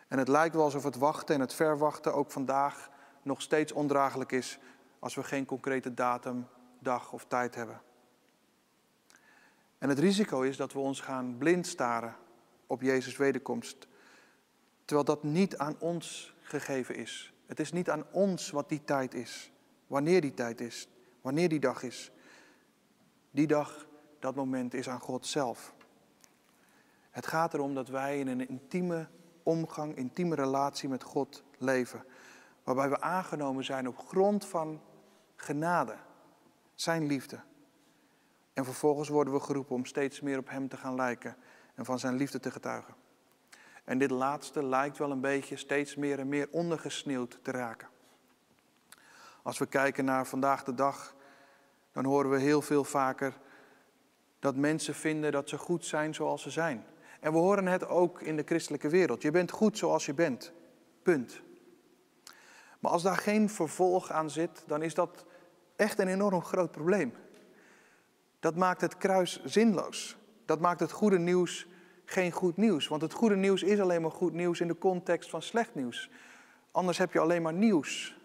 En 0.09 0.19
het 0.19 0.29
lijkt 0.29 0.55
wel 0.55 0.65
alsof 0.65 0.85
het 0.85 0.97
wachten 0.97 1.35
en 1.35 1.41
het 1.41 1.55
verwachten 1.55 2.15
ook 2.15 2.31
vandaag 2.31 2.91
nog 3.23 3.43
steeds 3.43 3.73
ondraaglijk 3.73 4.33
is 4.33 4.59
als 4.99 5.15
we 5.15 5.23
geen 5.23 5.45
concrete 5.45 5.95
datum, 5.95 6.47
dag 6.79 7.13
of 7.13 7.25
tijd 7.29 7.55
hebben. 7.55 7.81
En 9.79 9.89
het 9.89 9.99
risico 9.99 10.41
is 10.41 10.57
dat 10.57 10.73
we 10.73 10.79
ons 10.79 11.01
gaan 11.01 11.37
blind 11.39 11.67
staren 11.67 12.17
op 12.67 12.83
Jezus' 12.83 13.17
wederkomst 13.17 13.89
Terwijl 14.91 15.17
dat 15.17 15.23
niet 15.23 15.57
aan 15.57 15.77
ons 15.79 16.35
gegeven 16.41 16.95
is. 16.97 17.33
Het 17.47 17.61
is 17.61 17.73
niet 17.73 17.91
aan 17.91 18.05
ons 18.11 18.51
wat 18.51 18.69
die 18.69 18.85
tijd 18.85 19.15
is. 19.15 19.53
Wanneer 19.87 20.21
die 20.21 20.35
tijd 20.35 20.61
is. 20.61 20.89
Wanneer 21.21 21.49
die 21.49 21.61
dag 21.61 21.83
is. 21.83 22.13
Die 23.31 23.47
dag, 23.47 23.87
dat 24.19 24.35
moment 24.35 24.75
is 24.75 24.89
aan 24.89 25.01
God 25.01 25.27
zelf. 25.27 25.75
Het 27.11 27.27
gaat 27.27 27.55
erom 27.55 27.75
dat 27.75 27.89
wij 27.89 28.19
in 28.19 28.29
een 28.29 28.49
intieme 28.49 29.09
omgang, 29.43 29.97
intieme 29.97 30.35
relatie 30.35 30.89
met 30.89 31.03
God 31.03 31.43
leven. 31.59 32.05
Waarbij 32.65 32.89
we 32.89 33.01
aangenomen 33.01 33.65
zijn 33.65 33.89
op 33.89 33.99
grond 33.99 34.47
van 34.47 34.81
genade, 35.37 35.97
zijn 36.75 37.07
liefde. 37.07 37.41
En 38.53 38.65
vervolgens 38.65 39.09
worden 39.09 39.33
we 39.33 39.41
geroepen 39.41 39.75
om 39.75 39.85
steeds 39.85 40.21
meer 40.21 40.39
op 40.39 40.51
Hem 40.51 40.69
te 40.69 40.77
gaan 40.77 40.95
lijken 40.95 41.37
en 41.75 41.85
van 41.85 41.99
Zijn 41.99 42.17
liefde 42.17 42.41
te 42.41 42.51
getuigen. 42.51 43.00
En 43.91 43.99
dit 43.99 44.11
laatste 44.11 44.65
lijkt 44.65 44.99
wel 44.99 45.11
een 45.11 45.21
beetje 45.21 45.57
steeds 45.57 45.97
meer 45.97 46.19
en 46.19 46.29
meer 46.29 46.49
ondergesneeuwd 46.51 47.39
te 47.43 47.51
raken. 47.51 47.89
Als 49.43 49.59
we 49.59 49.67
kijken 49.67 50.05
naar 50.05 50.27
vandaag 50.27 50.65
de 50.65 50.75
dag, 50.75 51.15
dan 51.93 52.05
horen 52.05 52.31
we 52.31 52.39
heel 52.39 52.63
veel 52.63 52.85
vaker 52.85 53.39
dat 54.39 54.57
mensen 54.57 54.95
vinden 54.95 55.33
dat 55.33 55.49
ze 55.49 55.59
goed 55.59 55.85
zijn 55.85 56.15
zoals 56.15 56.43
ze 56.43 56.51
zijn. 56.51 56.85
En 57.21 57.33
we 57.33 57.39
horen 57.39 57.67
het 57.67 57.87
ook 57.89 58.21
in 58.21 58.37
de 58.37 58.43
christelijke 58.47 58.89
wereld. 58.89 59.23
Je 59.23 59.31
bent 59.31 59.51
goed 59.51 59.79
zoals 59.79 60.07
je 60.07 60.15
bent. 60.15 60.53
Punt. 61.03 61.43
Maar 62.79 62.93
als 62.93 63.03
daar 63.03 63.17
geen 63.17 63.49
vervolg 63.49 64.11
aan 64.11 64.31
zit, 64.31 64.65
dan 64.67 64.83
is 64.83 64.95
dat 64.95 65.25
echt 65.77 65.99
een 65.99 66.09
enorm 66.09 66.43
groot 66.43 66.71
probleem. 66.71 67.13
Dat 68.41 68.57
maakt 68.57 68.81
het 68.81 68.97
kruis 68.97 69.45
zinloos. 69.45 70.17
Dat 70.45 70.61
maakt 70.61 70.81
het 70.81 70.93
goede 70.93 71.19
nieuws 71.19 71.67
geen 72.11 72.33
goed 72.33 72.57
nieuws. 72.57 72.89
Want 72.89 73.03
het 73.03 73.13
goede 73.13 73.37
nieuws 73.37 73.63
is 73.63 73.81
alleen 73.81 74.03
maar 74.03 74.11
goed 74.11 74.33
nieuws 74.33 74.61
in 74.61 74.69
de 74.69 74.79
context 74.79 75.31
van 75.31 75.43
slecht 75.43 75.75
nieuws. 75.75 76.11
Anders 76.71 76.99
heb 76.99 77.13
je 77.13 77.19
alleen 77.19 77.43
maar 77.43 77.53
nieuws. 77.53 78.19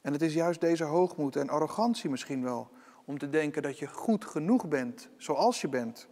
En 0.00 0.12
het 0.12 0.22
is 0.22 0.34
juist 0.34 0.60
deze 0.60 0.84
hoogmoed 0.84 1.36
en 1.36 1.48
arrogantie 1.48 2.10
misschien 2.10 2.42
wel 2.42 2.70
om 3.04 3.18
te 3.18 3.28
denken 3.28 3.62
dat 3.62 3.78
je 3.78 3.86
goed 3.86 4.24
genoeg 4.24 4.68
bent 4.68 5.08
zoals 5.16 5.60
je 5.60 5.68
bent. 5.68 6.08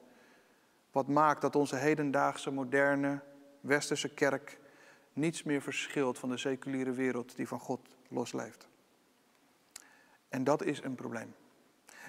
Wat 0.93 1.09
maakt 1.09 1.41
dat 1.41 1.57
onze 1.57 1.77
hedendaagse 1.77 2.51
moderne 2.51 3.21
westerse 3.61 4.15
kerk 4.15 4.59
niets 5.13 5.43
meer 5.43 5.63
verschilt 5.63 6.19
van 6.19 6.29
de 6.29 6.37
seculiere 6.37 6.93
wereld 6.93 7.37
die 7.37 7.49
van 7.49 7.61
God 7.61 7.81
losleeft. 8.09 8.69
En 10.29 10.45
dat 10.45 10.65
is 10.65 10.83
een 10.83 10.95
probleem. 10.95 11.35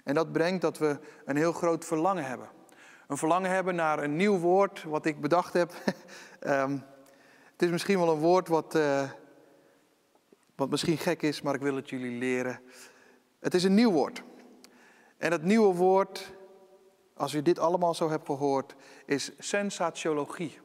En 0.03 0.13
dat 0.13 0.31
brengt 0.31 0.61
dat 0.61 0.77
we 0.77 0.99
een 1.25 1.37
heel 1.37 1.53
groot 1.53 1.85
verlangen 1.85 2.25
hebben 2.25 2.49
een 3.11 3.17
verlangen 3.17 3.49
hebben 3.49 3.75
naar 3.75 4.03
een 4.03 4.15
nieuw 4.15 4.37
woord 4.37 4.83
wat 4.83 5.05
ik 5.05 5.21
bedacht 5.21 5.53
heb. 5.53 5.73
um, 6.47 6.83
het 7.51 7.61
is 7.61 7.69
misschien 7.69 7.99
wel 7.99 8.09
een 8.11 8.19
woord 8.19 8.47
wat, 8.47 8.75
uh, 8.75 9.09
wat 10.55 10.69
misschien 10.69 10.97
gek 10.97 11.21
is, 11.21 11.41
maar 11.41 11.55
ik 11.55 11.61
wil 11.61 11.75
het 11.75 11.89
jullie 11.89 12.17
leren. 12.17 12.61
Het 13.39 13.53
is 13.53 13.63
een 13.63 13.73
nieuw 13.73 13.91
woord. 13.91 14.23
En 15.17 15.29
dat 15.29 15.41
nieuwe 15.41 15.73
woord, 15.73 16.33
als 17.15 17.33
u 17.33 17.41
dit 17.41 17.59
allemaal 17.59 17.93
zo 17.93 18.09
hebt 18.09 18.25
gehoord, 18.25 18.75
is 19.05 19.31
sensatiologie. 19.37 20.59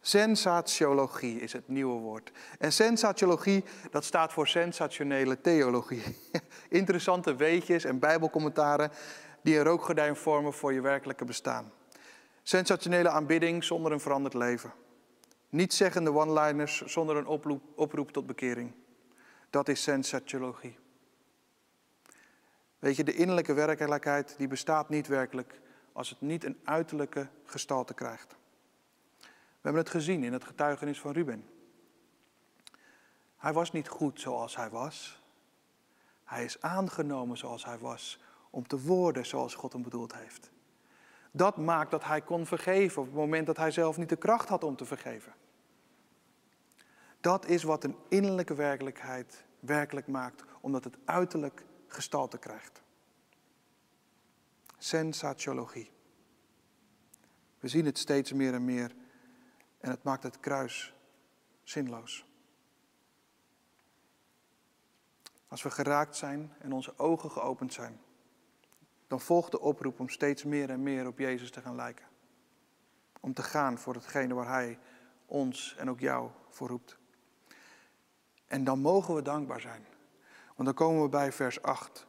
Sensatiologie 0.00 1.40
is 1.40 1.52
het 1.52 1.68
nieuwe 1.68 2.00
woord. 2.00 2.30
En 2.58 2.72
sensatiologie, 2.72 3.64
dat 3.90 4.04
staat 4.04 4.32
voor 4.32 4.48
sensationele 4.48 5.40
theologie. 5.40 6.02
Interessante 6.68 7.34
weetjes 7.34 7.84
en 7.84 7.98
bijbelcommentaren 7.98 8.90
die 9.48 9.58
een 9.58 9.64
rookgordijn 9.64 10.16
vormen 10.16 10.52
voor 10.52 10.72
je 10.72 10.80
werkelijke 10.80 11.24
bestaan. 11.24 11.72
Sensationele 12.42 13.08
aanbidding 13.08 13.64
zonder 13.64 13.92
een 13.92 14.00
veranderd 14.00 14.34
leven. 14.34 14.72
Niet 15.48 15.74
zeggende 15.74 16.12
one-liners 16.12 16.80
zonder 16.80 17.16
een 17.16 17.26
oproep, 17.26 17.62
oproep 17.74 18.10
tot 18.10 18.26
bekering. 18.26 18.72
Dat 19.50 19.68
is 19.68 19.82
sensatiologie. 19.82 20.78
Weet 22.78 22.96
je, 22.96 23.04
de 23.04 23.14
innerlijke 23.14 23.52
werkelijkheid 23.52 24.34
die 24.38 24.48
bestaat 24.48 24.88
niet 24.88 25.06
werkelijk 25.06 25.60
als 25.92 26.10
het 26.10 26.20
niet 26.20 26.44
een 26.44 26.60
uiterlijke 26.64 27.28
gestalte 27.44 27.94
krijgt. 27.94 28.36
We 29.20 29.26
hebben 29.60 29.82
het 29.82 29.90
gezien 29.90 30.24
in 30.24 30.32
het 30.32 30.44
getuigenis 30.44 31.00
van 31.00 31.12
Ruben. 31.12 31.48
Hij 33.36 33.52
was 33.52 33.72
niet 33.72 33.88
goed 33.88 34.20
zoals 34.20 34.56
hij 34.56 34.70
was. 34.70 35.22
Hij 36.24 36.44
is 36.44 36.60
aangenomen 36.60 37.36
zoals 37.36 37.64
hij 37.64 37.78
was, 37.78 38.20
om 38.50 38.66
te 38.66 38.80
worden 38.80 39.26
zoals 39.26 39.54
God 39.54 39.72
hem 39.72 39.82
bedoeld 39.82 40.14
heeft. 40.14 40.50
Dat 41.30 41.56
maakt 41.56 41.90
dat 41.90 42.04
hij 42.04 42.20
kon 42.20 42.46
vergeven 42.46 43.00
op 43.02 43.06
het 43.06 43.16
moment 43.16 43.46
dat 43.46 43.56
hij 43.56 43.70
zelf 43.70 43.96
niet 43.96 44.08
de 44.08 44.16
kracht 44.16 44.48
had 44.48 44.64
om 44.64 44.76
te 44.76 44.84
vergeven. 44.84 45.34
Dat 47.20 47.46
is 47.46 47.62
wat 47.62 47.84
een 47.84 47.96
innerlijke 48.08 48.54
werkelijkheid 48.54 49.44
werkelijk 49.60 50.06
maakt, 50.06 50.44
omdat 50.60 50.84
het 50.84 50.96
uiterlijk 51.04 51.64
gestalte 51.86 52.38
krijgt. 52.38 52.82
Sensatiologie. 54.78 55.90
We 57.58 57.68
zien 57.68 57.84
het 57.84 57.98
steeds 57.98 58.32
meer 58.32 58.54
en 58.54 58.64
meer 58.64 58.94
en 59.80 59.90
het 59.90 60.02
maakt 60.02 60.22
het 60.22 60.40
kruis 60.40 60.94
zinloos. 61.62 62.26
Als 65.48 65.62
we 65.62 65.70
geraakt 65.70 66.16
zijn 66.16 66.52
en 66.58 66.72
onze 66.72 66.98
ogen 66.98 67.30
geopend 67.30 67.72
zijn, 67.72 68.00
dan 69.08 69.20
volgt 69.20 69.50
de 69.50 69.60
oproep 69.60 70.00
om 70.00 70.08
steeds 70.08 70.44
meer 70.44 70.70
en 70.70 70.82
meer 70.82 71.06
op 71.06 71.18
Jezus 71.18 71.50
te 71.50 71.60
gaan 71.60 71.74
lijken. 71.74 72.04
Om 73.20 73.34
te 73.34 73.42
gaan 73.42 73.78
voor 73.78 73.94
hetgene 73.94 74.34
waar 74.34 74.48
Hij 74.48 74.78
ons 75.26 75.74
en 75.78 75.90
ook 75.90 76.00
jou 76.00 76.30
voor 76.48 76.68
roept. 76.68 76.98
En 78.46 78.64
dan 78.64 78.78
mogen 78.78 79.14
we 79.14 79.22
dankbaar 79.22 79.60
zijn. 79.60 79.84
Want 80.56 80.68
dan 80.68 80.74
komen 80.74 81.02
we 81.02 81.08
bij 81.08 81.32
vers 81.32 81.62
8, 81.62 82.06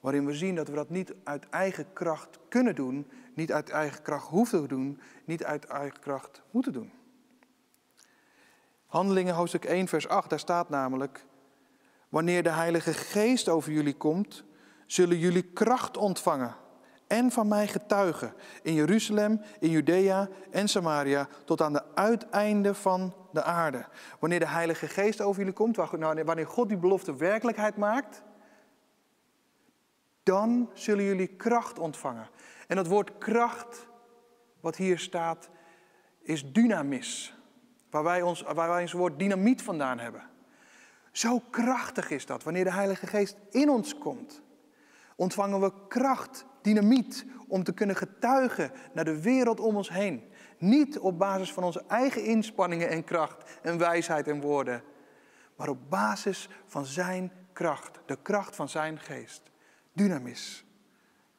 waarin 0.00 0.26
we 0.26 0.34
zien 0.34 0.54
dat 0.54 0.68
we 0.68 0.74
dat 0.74 0.90
niet 0.90 1.14
uit 1.24 1.48
eigen 1.48 1.92
kracht 1.92 2.38
kunnen 2.48 2.74
doen, 2.74 3.10
niet 3.34 3.52
uit 3.52 3.70
eigen 3.70 4.02
kracht 4.02 4.28
hoeven 4.28 4.60
te 4.60 4.68
doen, 4.68 5.00
niet 5.24 5.44
uit 5.44 5.64
eigen 5.64 6.00
kracht 6.00 6.42
moeten 6.50 6.72
doen. 6.72 6.92
Handelingen 8.86 9.34
hoofdstuk 9.34 9.64
1, 9.64 9.88
vers 9.88 10.08
8, 10.08 10.30
daar 10.30 10.38
staat 10.38 10.68
namelijk, 10.68 11.26
wanneer 12.08 12.42
de 12.42 12.50
Heilige 12.50 12.92
Geest 12.92 13.48
over 13.48 13.72
jullie 13.72 13.96
komt, 13.96 14.44
zullen 14.92 15.18
jullie 15.18 15.42
kracht 15.42 15.96
ontvangen 15.96 16.54
en 17.06 17.30
van 17.30 17.48
mij 17.48 17.68
getuigen 17.68 18.34
in 18.62 18.74
Jeruzalem, 18.74 19.40
in 19.60 19.70
Judea 19.70 20.28
en 20.50 20.68
Samaria 20.68 21.28
tot 21.44 21.60
aan 21.60 21.72
de 21.72 21.94
uiteinde 21.94 22.74
van 22.74 23.14
de 23.30 23.42
aarde. 23.42 23.86
Wanneer 24.18 24.38
de 24.38 24.48
Heilige 24.48 24.88
Geest 24.88 25.20
over 25.20 25.38
jullie 25.38 25.54
komt, 25.54 25.76
wanneer 25.76 26.46
God 26.46 26.68
die 26.68 26.76
belofte 26.76 27.16
werkelijkheid 27.16 27.76
maakt, 27.76 28.22
dan 30.22 30.70
zullen 30.72 31.04
jullie 31.04 31.26
kracht 31.26 31.78
ontvangen. 31.78 32.28
En 32.66 32.76
dat 32.76 32.86
woord 32.86 33.18
kracht, 33.18 33.86
wat 34.60 34.76
hier 34.76 34.98
staat, 34.98 35.48
is 36.22 36.52
dynamis. 36.52 37.34
Waar 37.90 38.04
wij, 38.04 38.22
ons, 38.22 38.42
waar 38.42 38.68
wij 38.68 38.82
ons 38.82 38.92
woord 38.92 39.18
dynamiet 39.18 39.62
vandaan 39.62 39.98
hebben. 39.98 40.22
Zo 41.12 41.38
krachtig 41.50 42.10
is 42.10 42.26
dat. 42.26 42.42
Wanneer 42.42 42.64
de 42.64 42.72
Heilige 42.72 43.06
Geest 43.06 43.36
in 43.50 43.70
ons 43.70 43.98
komt, 43.98 44.41
ontvangen 45.22 45.60
we 45.60 45.72
kracht, 45.88 46.44
dynamiet, 46.62 47.26
om 47.48 47.64
te 47.64 47.72
kunnen 47.72 47.96
getuigen 47.96 48.72
naar 48.92 49.04
de 49.04 49.22
wereld 49.22 49.60
om 49.60 49.76
ons 49.76 49.88
heen. 49.88 50.30
Niet 50.58 50.98
op 50.98 51.18
basis 51.18 51.52
van 51.52 51.64
onze 51.64 51.84
eigen 51.88 52.24
inspanningen 52.24 52.88
en 52.88 53.04
kracht 53.04 53.58
en 53.62 53.78
wijsheid 53.78 54.28
en 54.28 54.40
woorden, 54.40 54.82
maar 55.56 55.68
op 55.68 55.78
basis 55.88 56.48
van 56.66 56.84
Zijn 56.84 57.32
kracht, 57.52 58.00
de 58.06 58.18
kracht 58.22 58.56
van 58.56 58.68
Zijn 58.68 58.98
geest. 58.98 59.42
Dynamis, 59.92 60.64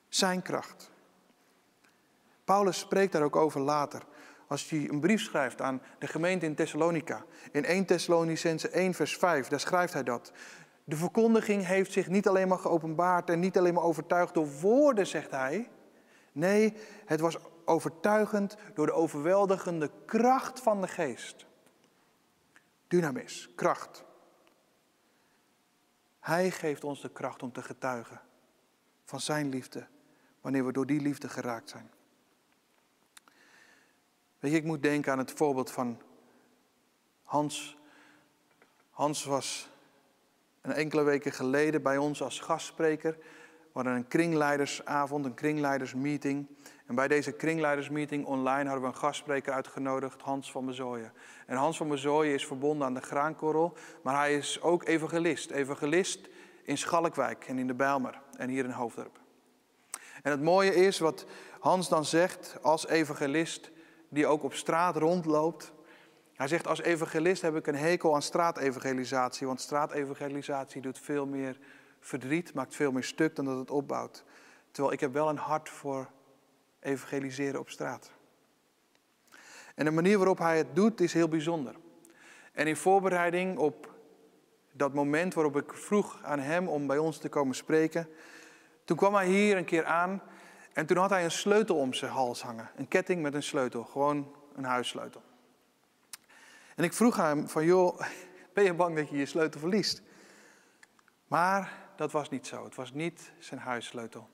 Zijn 0.10 0.42
kracht. 0.42 0.92
Paulus 2.44 2.80
spreekt 2.80 3.12
daar 3.12 3.24
ook 3.24 3.36
over 3.36 3.62
later. 3.62 4.02
Als 4.48 4.70
hij 4.70 4.90
een 4.90 5.00
brief 5.00 5.22
schrijft 5.22 5.62
aan 5.62 5.82
de 6.00 6.08
gemeente 6.08 6.46
in 6.46 6.56
Thessalonica. 6.56 7.24
In 7.52 7.66
1 7.66 7.86
Thessalonicense 7.86 8.70
1 8.70 8.94
vers 8.94 9.18
5, 9.18 9.48
daar 9.48 9.60
schrijft 9.60 9.94
hij 9.94 10.04
dat. 10.04 10.32
De 10.84 10.96
verkondiging 10.96 11.66
heeft 11.66 11.92
zich 11.92 12.08
niet 12.08 12.28
alleen 12.28 12.48
maar 12.48 12.60
geopenbaard 12.60 13.30
en 13.30 13.40
niet 13.40 13.58
alleen 13.58 13.74
maar 13.74 13.84
overtuigd 13.84 14.34
door 14.34 14.60
woorden, 14.60 15.08
zegt 15.08 15.32
hij. 15.32 15.70
Nee, 16.32 16.74
het 17.06 17.20
was 17.20 17.38
overtuigend 17.66 18.58
door 18.74 18.86
de 18.86 18.92
overweldigende 18.92 19.92
kracht 20.06 20.60
van 20.60 20.82
de 20.82 20.88
geest. 20.88 21.46
Dynamis, 22.88 23.50
kracht. 23.56 24.04
Hij 26.20 26.52
geeft 26.52 26.84
ons 26.84 27.02
de 27.02 27.10
kracht 27.10 27.44
om 27.44 27.52
te 27.52 27.62
getuigen 27.62 28.22
van 29.04 29.20
zijn 29.20 29.50
liefde, 29.50 29.88
wanneer 30.42 30.66
we 30.66 30.72
door 30.72 30.86
die 30.86 31.02
liefde 31.02 31.30
geraakt 31.30 31.70
zijn. 31.70 31.92
Weet 34.40 34.52
je, 34.52 34.58
ik 34.58 34.64
moet 34.64 34.82
denken 34.82 35.12
aan 35.12 35.18
het 35.18 35.32
voorbeeld 35.32 35.72
van 35.72 36.02
Hans. 37.24 37.78
Hans 38.90 39.24
was 39.24 39.73
een 40.64 40.74
enkele 40.74 41.04
weken 41.04 41.32
geleden 41.32 41.82
bij 41.82 41.98
ons 41.98 42.22
als 42.22 42.40
gastspreker. 42.40 43.18
We 43.74 43.84
een 43.84 44.08
kringleidersavond, 44.08 45.26
een 45.26 45.34
kringleidersmeeting. 45.34 46.48
En 46.86 46.96
bij 46.96 47.08
deze 47.08 47.32
kringleidersmeeting 47.32 48.26
online 48.26 48.70
hadden 48.70 48.82
we 48.82 48.88
een 48.88 49.02
gastspreker 49.02 49.54
uitgenodigd, 49.54 50.22
Hans 50.22 50.52
van 50.52 50.66
Bezooien. 50.66 51.14
En 51.48 51.58
Hans 51.58 51.78
van 51.78 51.88
Bezooien 51.88 52.34
is 52.34 52.46
verbonden 52.46 52.88
aan 52.88 52.94
de 52.94 53.02
Graankorrel, 53.02 53.78
maar 54.04 54.16
hij 54.16 54.36
is 54.36 54.62
ook 54.62 54.84
evangelist. 54.84 55.52
Evangelist 55.52 56.30
in 56.64 56.78
Schalkwijk 56.78 57.48
en 57.48 57.58
in 57.58 57.68
de 57.68 57.74
Bijlmer 57.74 58.22
en 58.38 58.50
hier 58.50 58.64
in 58.64 58.72
Hoofddorp. 58.72 59.20
En 60.22 60.32
het 60.32 60.42
mooie 60.42 60.76
is 60.76 61.00
wat 61.00 61.26
Hans 61.60 61.90
dan 61.90 62.06
zegt 62.06 62.58
als 62.62 62.88
evangelist 62.88 63.72
die 64.10 64.28
ook 64.28 64.44
op 64.44 64.54
straat 64.54 64.96
rondloopt. 64.96 65.74
Hij 66.36 66.48
zegt, 66.48 66.68
als 66.68 66.82
evangelist 66.82 67.42
heb 67.42 67.56
ik 67.56 67.68
een 67.68 67.76
hekel 67.76 68.16
aan 68.16 68.22
straatevangelisatie, 68.22 69.48
want 69.48 69.62
straatevangelisatie 69.62 70.82
doet 70.82 71.00
veel 71.00 71.26
meer 71.26 71.58
verdriet, 72.00 72.54
maakt 72.54 72.76
veel 72.76 72.92
meer 72.92 73.04
stuk 73.04 73.36
dan 73.36 73.46
dat 73.46 73.58
het 73.58 73.72
opbouwt. 73.72 74.24
Terwijl 74.72 74.94
ik 74.94 75.00
heb 75.00 75.14
wel 75.14 75.30
een 75.30 75.38
hart 75.38 75.70
voor 75.70 76.10
evangeliseren 76.80 77.60
op 77.60 77.70
straat. 77.70 78.12
En 79.76 79.86
de 79.86 79.92
manier 79.92 80.18
waarop 80.18 80.38
hij 80.38 80.58
het 80.58 80.76
doet 80.76 81.02
is 81.02 81.14
heel 81.14 81.28
bijzonder. 81.28 81.76
En 82.52 82.68
in 82.68 82.76
voorbereiding 82.76 83.58
op 83.58 83.94
dat 84.72 84.94
moment 84.94 85.34
waarop 85.34 85.56
ik 85.56 85.74
vroeg 85.74 86.20
aan 86.24 86.40
hem 86.40 86.68
om 86.68 86.88
bij 86.88 86.98
ons 86.98 87.18
te 87.18 87.30
komen 87.30 87.56
spreken, 87.56 88.08
toen 88.86 88.98
kwam 88.98 89.14
hij 89.14 89.28
hier 89.28 89.58
een 89.58 89.66
keer 89.66 89.86
aan 89.86 90.22
en 90.74 90.86
toen 90.86 90.98
had 90.98 91.10
hij 91.10 91.24
een 91.24 91.32
sleutel 91.32 91.78
om 91.78 91.94
zijn 91.94 92.12
hals 92.12 92.42
hangen. 92.42 92.70
Een 92.76 92.88
ketting 92.88 93.22
met 93.22 93.34
een 93.34 93.44
sleutel, 93.44 93.84
gewoon 93.84 94.36
een 94.56 94.64
huissleutel. 94.64 95.22
En 96.76 96.84
ik 96.84 96.94
vroeg 96.94 97.16
hem 97.16 97.50
van, 97.50 97.66
joh, 97.66 98.00
ben 98.54 98.64
je 98.64 98.74
bang 98.74 98.96
dat 98.96 99.10
je 99.10 99.18
je 99.18 99.26
sleutel 99.26 99.60
verliest? 99.60 100.02
Maar 101.28 101.92
dat 101.96 102.12
was 102.12 102.30
niet 102.30 102.48
zo. 102.48 102.64
Het 102.64 102.76
was 102.76 102.94
niet 102.94 103.32
zijn 103.40 103.60
huissleutel. 103.60 104.30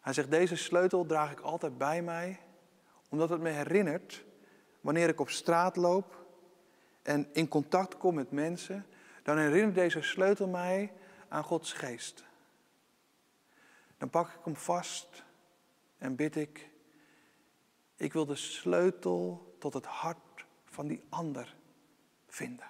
Hij 0.00 0.12
zegt, 0.12 0.30
deze 0.30 0.56
sleutel 0.56 1.06
draag 1.06 1.32
ik 1.32 1.40
altijd 1.40 1.78
bij 1.78 2.02
mij, 2.02 2.40
omdat 3.08 3.28
het 3.28 3.40
me 3.40 3.48
herinnert 3.48 4.24
wanneer 4.80 5.08
ik 5.08 5.20
op 5.20 5.30
straat 5.30 5.76
loop 5.76 6.26
en 7.02 7.28
in 7.32 7.48
contact 7.48 7.96
kom 7.96 8.14
met 8.14 8.30
mensen, 8.30 8.86
dan 9.22 9.38
herinnert 9.38 9.74
deze 9.74 10.02
sleutel 10.02 10.48
mij 10.48 10.92
aan 11.28 11.44
Gods 11.44 11.72
geest. 11.72 12.24
Dan 13.98 14.10
pak 14.10 14.28
ik 14.28 14.44
hem 14.44 14.56
vast 14.56 15.24
en 15.98 16.16
bid 16.16 16.36
ik, 16.36 16.70
ik 17.96 18.12
wil 18.12 18.26
de 18.26 18.36
sleutel 18.36 19.54
tot 19.58 19.74
het 19.74 19.86
hart 19.86 20.27
van 20.78 20.86
die 20.86 21.02
ander 21.08 21.56
vinden. 22.26 22.66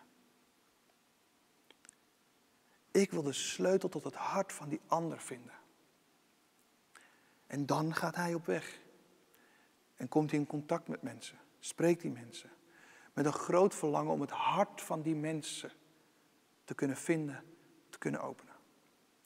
Ik 2.90 3.10
wil 3.10 3.22
de 3.22 3.32
sleutel 3.32 3.88
tot 3.88 4.04
het 4.04 4.14
hart 4.14 4.52
van 4.52 4.68
die 4.68 4.80
ander 4.86 5.20
vinden. 5.20 5.54
En 7.46 7.66
dan 7.66 7.94
gaat 7.94 8.14
hij 8.14 8.34
op 8.34 8.46
weg. 8.46 8.78
En 9.96 10.08
komt 10.08 10.30
hij 10.30 10.40
in 10.40 10.46
contact 10.46 10.88
met 10.88 11.02
mensen. 11.02 11.38
Spreekt 11.58 12.00
die 12.00 12.10
mensen. 12.10 12.50
Met 13.12 13.26
een 13.26 13.32
groot 13.32 13.74
verlangen 13.74 14.12
om 14.12 14.20
het 14.20 14.30
hart 14.30 14.82
van 14.82 15.02
die 15.02 15.16
mensen 15.16 15.72
te 16.64 16.74
kunnen 16.74 16.96
vinden, 16.96 17.44
te 17.88 17.98
kunnen 17.98 18.20
openen. 18.20 18.54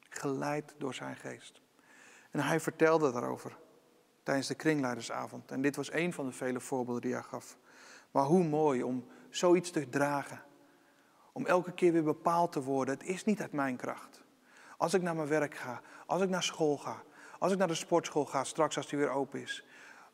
Geleid 0.09 0.75
door 0.79 0.95
zijn 0.95 1.17
geest. 1.17 1.61
En 2.31 2.41
hij 2.41 2.61
vertelde 2.61 3.13
daarover 3.13 3.59
tijdens 4.23 4.47
de 4.47 4.55
kringleidersavond. 4.55 5.51
En 5.51 5.63
dit 5.63 5.77
was 5.77 5.93
een 5.93 6.13
van 6.13 6.27
de 6.27 6.33
vele 6.33 6.61
voorbeelden 6.61 7.03
die 7.03 7.13
hij 7.13 7.23
gaf. 7.23 7.59
Maar 8.13 8.25
hoe 8.25 8.45
mooi 8.45 8.83
om 8.83 9.05
zoiets 9.31 9.71
te 9.71 9.89
dragen. 9.89 10.43
Om 11.33 11.47
elke 11.47 11.73
keer 11.73 11.93
weer 11.93 12.03
bepaald 12.03 12.53
te 12.53 12.63
worden. 12.63 12.95
Het 12.95 13.07
is 13.07 13.25
niet 13.25 13.41
uit 13.41 13.53
mijn 13.53 13.77
kracht. 13.77 14.23
Als 14.77 14.95
ik 14.95 15.03
naar 15.03 15.17
mijn 15.17 15.29
werk 15.29 15.55
ga, 15.55 15.81
als 16.07 16.23
ik 16.23 16.29
naar 16.29 16.43
school 16.43 16.77
ga, 16.77 17.03
als 17.39 17.53
ik 17.53 17.59
naar 17.59 17.69
de 17.69 17.75
sportschool 17.75 18.25
ga, 18.25 18.45
straks 18.45 18.77
als 18.77 18.89
die 18.89 18.99
weer 18.99 19.11
open 19.11 19.41
is. 19.41 19.65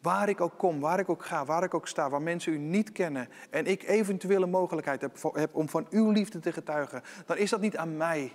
Waar 0.00 0.28
ik 0.28 0.40
ook 0.40 0.58
kom, 0.58 0.80
waar 0.80 0.98
ik 0.98 1.08
ook 1.08 1.24
ga, 1.24 1.44
waar 1.44 1.62
ik 1.62 1.74
ook 1.74 1.88
sta, 1.88 2.10
waar 2.10 2.22
mensen 2.22 2.52
u 2.52 2.58
niet 2.58 2.92
kennen 2.92 3.28
en 3.50 3.66
ik 3.66 3.82
eventueel 3.82 4.42
een 4.42 4.50
mogelijkheid 4.50 5.00
heb 5.32 5.54
om 5.54 5.68
van 5.68 5.86
uw 5.90 6.10
liefde 6.10 6.38
te 6.38 6.52
getuigen, 6.52 7.02
dan 7.26 7.36
is 7.36 7.50
dat 7.50 7.60
niet 7.60 7.76
aan 7.76 7.96
mij. 7.96 8.32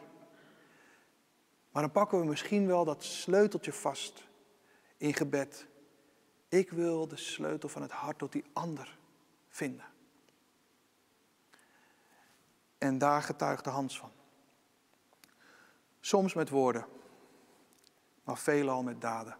Maar 1.71 1.81
dan 1.81 1.91
pakken 1.91 2.19
we 2.19 2.25
misschien 2.25 2.67
wel 2.67 2.85
dat 2.85 3.03
sleuteltje 3.03 3.73
vast 3.73 4.27
in 4.97 5.13
gebed. 5.13 5.67
Ik 6.49 6.71
wil 6.71 7.07
de 7.07 7.17
sleutel 7.17 7.69
van 7.69 7.81
het 7.81 7.91
hart 7.91 8.17
tot 8.17 8.31
die 8.31 8.45
ander 8.53 8.97
vinden. 9.53 9.85
En 12.77 12.97
daar 12.97 13.21
getuigt 13.21 13.63
de 13.63 13.69
Hans 13.69 13.99
van. 13.99 14.11
Soms 15.99 16.33
met 16.33 16.49
woorden, 16.49 16.85
maar 18.23 18.37
veelal 18.37 18.83
met 18.83 19.01
daden. 19.01 19.37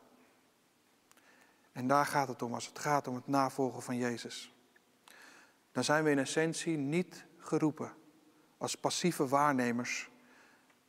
En 1.72 1.88
daar 1.88 2.06
gaat 2.06 2.28
het 2.28 2.42
om 2.42 2.54
als 2.54 2.66
het 2.66 2.80
gaat 2.80 3.08
om 3.08 3.16
het 3.16 3.28
navolgen 3.28 3.82
van 3.82 3.98
Jezus. 3.98 4.54
Dan 5.72 5.84
zijn 5.84 6.04
we 6.04 6.10
in 6.10 6.20
essentie 6.20 6.78
niet 6.78 7.26
geroepen 7.38 7.94
als 8.58 8.76
passieve 8.76 9.28
waarnemers, 9.28 10.10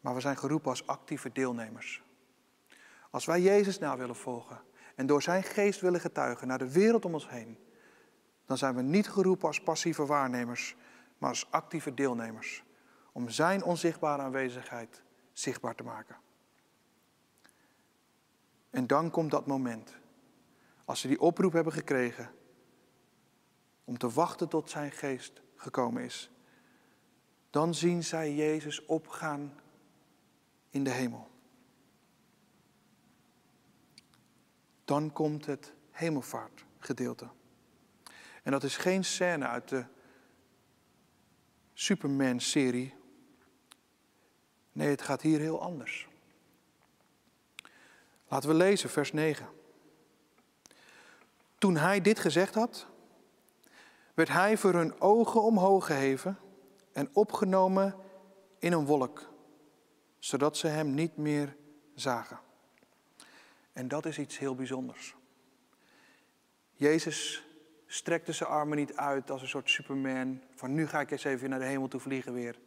maar 0.00 0.14
we 0.14 0.20
zijn 0.20 0.36
geroepen 0.36 0.70
als 0.70 0.86
actieve 0.86 1.32
deelnemers. 1.32 2.02
Als 3.10 3.24
wij 3.24 3.40
Jezus 3.40 3.78
na 3.78 3.96
willen 3.96 4.16
volgen 4.16 4.62
en 4.94 5.06
door 5.06 5.22
zijn 5.22 5.42
geest 5.42 5.80
willen 5.80 6.00
getuigen 6.00 6.46
naar 6.46 6.58
de 6.58 6.72
wereld 6.72 7.04
om 7.04 7.14
ons 7.14 7.28
heen, 7.28 7.58
dan 8.46 8.58
zijn 8.58 8.74
we 8.74 8.82
niet 8.82 9.08
geroepen 9.08 9.46
als 9.46 9.60
passieve 9.60 10.06
waarnemers, 10.06 10.76
maar 11.18 11.28
als 11.30 11.50
actieve 11.50 11.94
deelnemers. 11.94 12.64
Om 13.12 13.28
zijn 13.28 13.62
onzichtbare 13.62 14.22
aanwezigheid 14.22 15.02
zichtbaar 15.32 15.74
te 15.74 15.82
maken. 15.82 16.16
En 18.70 18.86
dan 18.86 19.10
komt 19.10 19.30
dat 19.30 19.46
moment, 19.46 19.94
als 20.84 21.00
ze 21.00 21.08
die 21.08 21.20
oproep 21.20 21.52
hebben 21.52 21.72
gekregen, 21.72 22.30
om 23.84 23.98
te 23.98 24.10
wachten 24.10 24.48
tot 24.48 24.70
zijn 24.70 24.92
geest 24.92 25.42
gekomen 25.56 26.02
is. 26.02 26.30
Dan 27.50 27.74
zien 27.74 28.04
zij 28.04 28.34
Jezus 28.34 28.84
opgaan 28.84 29.60
in 30.70 30.84
de 30.84 30.90
hemel. 30.90 31.30
Dan 34.84 35.12
komt 35.12 35.46
het 35.46 35.72
hemelvaartgedeelte. 35.90 37.28
En 38.44 38.52
dat 38.52 38.62
is 38.62 38.76
geen 38.76 39.04
scène 39.04 39.46
uit 39.46 39.68
de 39.68 39.84
Superman-serie. 41.72 42.94
Nee, 44.72 44.88
het 44.88 45.02
gaat 45.02 45.22
hier 45.22 45.40
heel 45.40 45.60
anders. 45.60 46.08
Laten 48.28 48.48
we 48.48 48.54
lezen, 48.54 48.90
vers 48.90 49.12
9. 49.12 49.48
Toen 51.58 51.76
hij 51.76 52.00
dit 52.00 52.18
gezegd 52.18 52.54
had, 52.54 52.86
werd 54.14 54.28
hij 54.28 54.56
voor 54.56 54.72
hun 54.72 55.00
ogen 55.00 55.42
omhoog 55.42 55.86
geheven 55.86 56.38
en 56.92 57.08
opgenomen 57.12 57.96
in 58.58 58.72
een 58.72 58.86
wolk, 58.86 59.32
zodat 60.18 60.56
ze 60.56 60.66
hem 60.66 60.94
niet 60.94 61.16
meer 61.16 61.56
zagen. 61.94 62.40
En 63.72 63.88
dat 63.88 64.06
is 64.06 64.18
iets 64.18 64.38
heel 64.38 64.54
bijzonders. 64.54 65.14
Jezus 66.72 67.44
strekte 67.94 68.32
zijn 68.32 68.48
armen 68.48 68.76
niet 68.76 68.96
uit 68.96 69.30
als 69.30 69.42
een 69.42 69.48
soort 69.48 69.70
Superman, 69.70 70.42
van 70.54 70.74
nu 70.74 70.86
ga 70.86 71.00
ik 71.00 71.10
eens 71.10 71.24
even 71.24 71.50
naar 71.50 71.58
de 71.58 71.64
hemel 71.64 71.88
toe 71.88 72.00
vliegen 72.00 72.32
weer. 72.32 72.58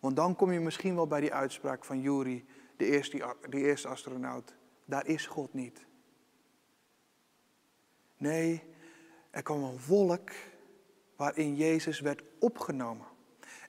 Want 0.00 0.16
dan 0.16 0.36
kom 0.36 0.52
je 0.52 0.60
misschien 0.60 0.94
wel 0.94 1.06
bij 1.06 1.20
die 1.20 1.32
uitspraak 1.32 1.84
van 1.84 2.00
Yuri, 2.00 2.46
de 2.76 2.84
eerste, 2.84 3.36
de 3.48 3.58
eerste 3.58 3.88
astronaut. 3.88 4.54
Daar 4.84 5.06
is 5.06 5.26
God 5.26 5.54
niet. 5.54 5.86
Nee, 8.16 8.62
er 9.30 9.42
kwam 9.42 9.62
een 9.62 9.78
wolk 9.86 10.30
waarin 11.16 11.56
Jezus 11.56 12.00
werd 12.00 12.22
opgenomen. 12.38 13.06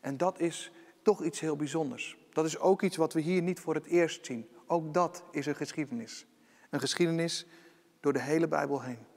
En 0.02 0.18
dat 0.18 0.40
is 0.40 0.72
toch 1.02 1.24
iets 1.24 1.40
heel 1.40 1.56
bijzonders. 1.56 2.18
Dat 2.34 2.46
is 2.46 2.60
ook 2.60 2.82
iets 2.82 2.98
wat 2.98 3.14
we 3.14 3.22
hier 3.22 3.42
niet 3.42 3.60
voor 3.60 3.76
het 3.76 3.86
eerst 3.86 4.26
zien. 4.26 4.50
Ook 4.68 4.94
dat 4.94 5.24
is 5.32 5.46
een 5.46 5.56
geschiedenis. 5.56 6.28
Een 6.70 6.80
geschiedenis 6.80 7.48
door 8.00 8.14
de 8.14 8.22
hele 8.22 8.48
Bijbel 8.48 8.82
heen. 8.82 9.09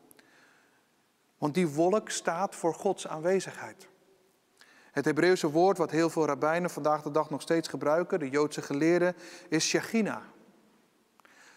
Want 1.42 1.54
die 1.54 1.68
wolk 1.68 2.10
staat 2.10 2.54
voor 2.54 2.74
Gods 2.74 3.08
aanwezigheid. 3.08 3.88
Het 4.90 5.04
Hebreeuwse 5.04 5.50
woord 5.50 5.78
wat 5.78 5.90
heel 5.90 6.10
veel 6.10 6.26
rabbijnen 6.26 6.70
vandaag 6.70 7.02
de 7.02 7.10
dag 7.10 7.30
nog 7.30 7.40
steeds 7.40 7.68
gebruiken, 7.68 8.18
de 8.18 8.28
Joodse 8.28 8.62
geleerden, 8.62 9.14
is 9.48 9.66
Shechina. 9.66 10.22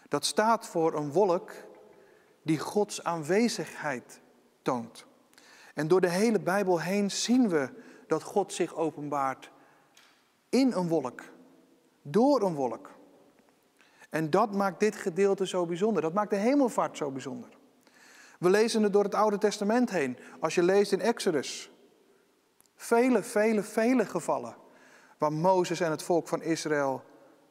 Dat 0.08 0.24
staat 0.24 0.66
voor 0.66 0.94
een 0.94 1.12
wolk 1.12 1.52
die 2.42 2.58
Gods 2.58 3.04
aanwezigheid 3.04 4.20
toont. 4.62 5.06
En 5.74 5.88
door 5.88 6.00
de 6.00 6.10
hele 6.10 6.40
Bijbel 6.40 6.80
heen 6.80 7.10
zien 7.10 7.48
we 7.48 7.68
dat 8.06 8.22
God 8.22 8.52
zich 8.52 8.74
openbaart 8.74 9.50
in 10.48 10.72
een 10.72 10.88
wolk, 10.88 11.22
door 12.02 12.42
een 12.42 12.54
wolk. 12.54 12.90
En 14.10 14.30
dat 14.30 14.54
maakt 14.54 14.80
dit 14.80 14.96
gedeelte 14.96 15.46
zo 15.46 15.66
bijzonder. 15.66 16.02
Dat 16.02 16.14
maakt 16.14 16.30
de 16.30 16.36
hemelvaart 16.36 16.96
zo 16.96 17.10
bijzonder. 17.10 17.56
We 18.38 18.50
lezen 18.50 18.82
het 18.82 18.92
door 18.92 19.04
het 19.04 19.14
Oude 19.14 19.38
Testament 19.38 19.90
heen. 19.90 20.18
Als 20.40 20.54
je 20.54 20.62
leest 20.62 20.92
in 20.92 21.00
Exodus. 21.00 21.70
Vele, 22.76 23.22
vele, 23.22 23.62
vele 23.62 24.06
gevallen. 24.06 24.56
Waar 25.18 25.32
Mozes 25.32 25.80
en 25.80 25.90
het 25.90 26.02
volk 26.02 26.28
van 26.28 26.42
Israël 26.42 27.02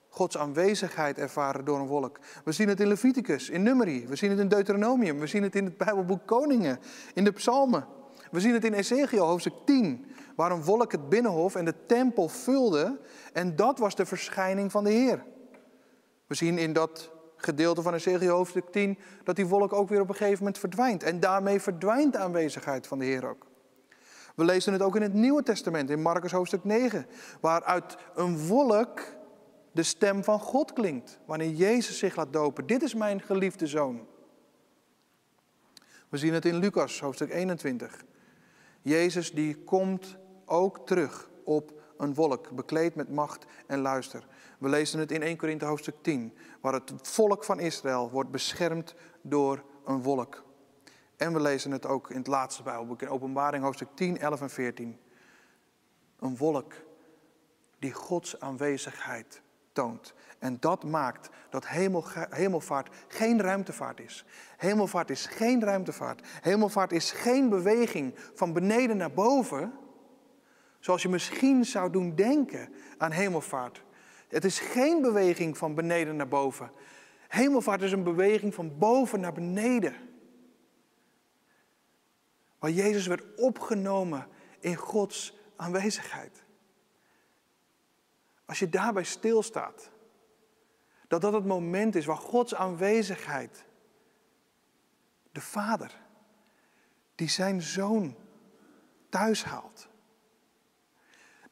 Gods 0.09 0.37
aanwezigheid 0.37 1.17
ervaren 1.17 1.65
door 1.65 1.79
een 1.79 1.87
wolk. 1.87 2.19
We 2.43 2.51
zien 2.51 2.67
het 2.67 2.79
in 2.79 2.87
Leviticus, 2.87 3.49
in 3.49 3.63
Numeri. 3.63 4.07
We 4.07 4.15
zien 4.15 4.29
het 4.29 4.39
in 4.39 4.47
Deuteronomium. 4.47 5.19
We 5.19 5.27
zien 5.27 5.43
het 5.43 5.55
in 5.55 5.65
het 5.65 5.77
Bijbelboek 5.77 6.25
Koningen. 6.25 6.79
In 7.13 7.23
de 7.23 7.31
Psalmen. 7.31 7.87
We 8.31 8.39
zien 8.39 8.53
het 8.53 8.65
in 8.65 8.73
Ezekiel, 8.73 9.25
hoofdstuk 9.25 9.53
10. 9.65 10.05
Waar 10.35 10.51
een 10.51 10.63
wolk 10.63 10.91
het 10.91 11.09
binnenhof 11.09 11.55
en 11.55 11.65
de 11.65 11.85
tempel 11.85 12.27
vulde. 12.27 12.99
En 13.33 13.55
dat 13.55 13.79
was 13.79 13.95
de 13.95 14.05
verschijning 14.05 14.71
van 14.71 14.83
de 14.83 14.89
Heer. 14.89 15.23
We 16.27 16.35
zien 16.35 16.57
in 16.57 16.73
dat 16.73 17.11
gedeelte 17.45 17.81
van 17.81 17.93
Ezekiel 17.93 18.29
hoofdstuk 18.29 18.71
10 18.71 18.97
dat 19.23 19.35
die 19.35 19.45
wolk 19.45 19.73
ook 19.73 19.89
weer 19.89 20.01
op 20.01 20.09
een 20.09 20.15
gegeven 20.15 20.37
moment 20.37 20.57
verdwijnt. 20.57 21.03
En 21.03 21.19
daarmee 21.19 21.61
verdwijnt 21.61 22.13
de 22.13 22.19
aanwezigheid 22.19 22.87
van 22.87 22.99
de 22.99 23.05
Heer 23.05 23.29
ook. 23.29 23.45
We 24.35 24.43
lezen 24.43 24.73
het 24.73 24.81
ook 24.81 24.95
in 24.95 25.01
het 25.01 25.13
Nieuwe 25.13 25.43
Testament, 25.43 25.89
in 25.89 26.01
Marcus 26.01 26.31
hoofdstuk 26.31 26.63
9, 26.63 27.07
waaruit 27.41 27.97
een 28.15 28.47
wolk 28.47 29.01
de 29.71 29.83
stem 29.83 30.23
van 30.23 30.39
God 30.39 30.73
klinkt, 30.73 31.19
wanneer 31.25 31.49
Jezus 31.49 31.97
zich 31.97 32.15
laat 32.15 32.33
dopen. 32.33 32.65
Dit 32.65 32.83
is 32.83 32.93
mijn 32.93 33.21
geliefde 33.21 33.67
zoon. 33.67 34.07
We 36.09 36.17
zien 36.17 36.33
het 36.33 36.45
in 36.45 36.55
Lucas 36.55 36.99
hoofdstuk 36.99 37.31
21. 37.31 38.03
Jezus 38.81 39.31
die 39.33 39.55
komt 39.55 40.17
ook 40.45 40.87
terug 40.87 41.29
op 41.43 41.73
een 41.97 42.13
wolk, 42.13 42.51
bekleed 42.51 42.95
met 42.95 43.09
macht 43.09 43.45
en 43.67 43.79
luister. 43.79 44.27
We 44.59 44.69
lezen 44.69 44.99
het 44.99 45.11
in 45.11 45.21
1 45.21 45.37
Korinthe 45.37 45.65
hoofdstuk 45.65 45.95
10, 46.01 46.37
waar 46.61 46.73
het 46.73 46.93
volk 47.01 47.43
van 47.43 47.59
Israël 47.59 48.09
wordt 48.09 48.31
beschermd 48.31 48.95
door 49.21 49.63
een 49.85 50.01
wolk. 50.01 50.43
En 51.17 51.33
we 51.33 51.41
lezen 51.41 51.71
het 51.71 51.85
ook 51.85 52.09
in 52.09 52.17
het 52.17 52.27
laatste 52.27 52.63
Bijbelboek, 52.63 53.01
in 53.01 53.09
Openbaring 53.09 53.63
hoofdstuk 53.63 53.89
10, 53.93 54.17
11 54.17 54.41
en 54.41 54.49
14. 54.49 54.99
Een 56.19 56.37
wolk 56.37 56.73
die 57.79 57.93
Gods 57.93 58.39
aanwezigheid 58.39 59.41
toont. 59.71 60.13
En 60.39 60.57
dat 60.59 60.83
maakt 60.83 61.29
dat 61.49 61.67
hemelvaart 62.29 62.95
geen 63.07 63.41
ruimtevaart 63.41 63.99
is. 63.99 64.25
Hemelvaart 64.57 65.09
is 65.09 65.25
geen 65.25 65.63
ruimtevaart. 65.63 66.27
Hemelvaart 66.41 66.91
is 66.91 67.11
geen 67.11 67.49
beweging 67.49 68.15
van 68.33 68.53
beneden 68.53 68.97
naar 68.97 69.11
boven, 69.11 69.73
zoals 70.79 71.01
je 71.01 71.09
misschien 71.09 71.65
zou 71.65 71.91
doen 71.91 72.15
denken 72.15 72.73
aan 72.97 73.11
hemelvaart. 73.11 73.84
Het 74.35 74.45
is 74.45 74.59
geen 74.59 75.01
beweging 75.01 75.57
van 75.57 75.75
beneden 75.75 76.15
naar 76.15 76.27
boven. 76.27 76.71
Hemelvaart 77.27 77.81
is 77.81 77.91
een 77.91 78.03
beweging 78.03 78.53
van 78.53 78.77
boven 78.77 79.19
naar 79.19 79.33
beneden. 79.33 79.95
Waar 82.59 82.71
Jezus 82.71 83.07
werd 83.07 83.23
opgenomen 83.35 84.27
in 84.59 84.75
Gods 84.75 85.37
aanwezigheid. 85.55 86.43
Als 88.45 88.59
je 88.59 88.69
daarbij 88.69 89.03
stilstaat, 89.03 89.89
dat 91.07 91.21
dat 91.21 91.33
het 91.33 91.45
moment 91.45 91.95
is 91.95 92.05
waar 92.05 92.17
Gods 92.17 92.55
aanwezigheid, 92.55 93.65
de 95.31 95.41
Vader, 95.41 95.99
die 97.15 97.29
zijn 97.29 97.61
zoon 97.61 98.15
thuis 99.09 99.43
haalt. 99.43 99.87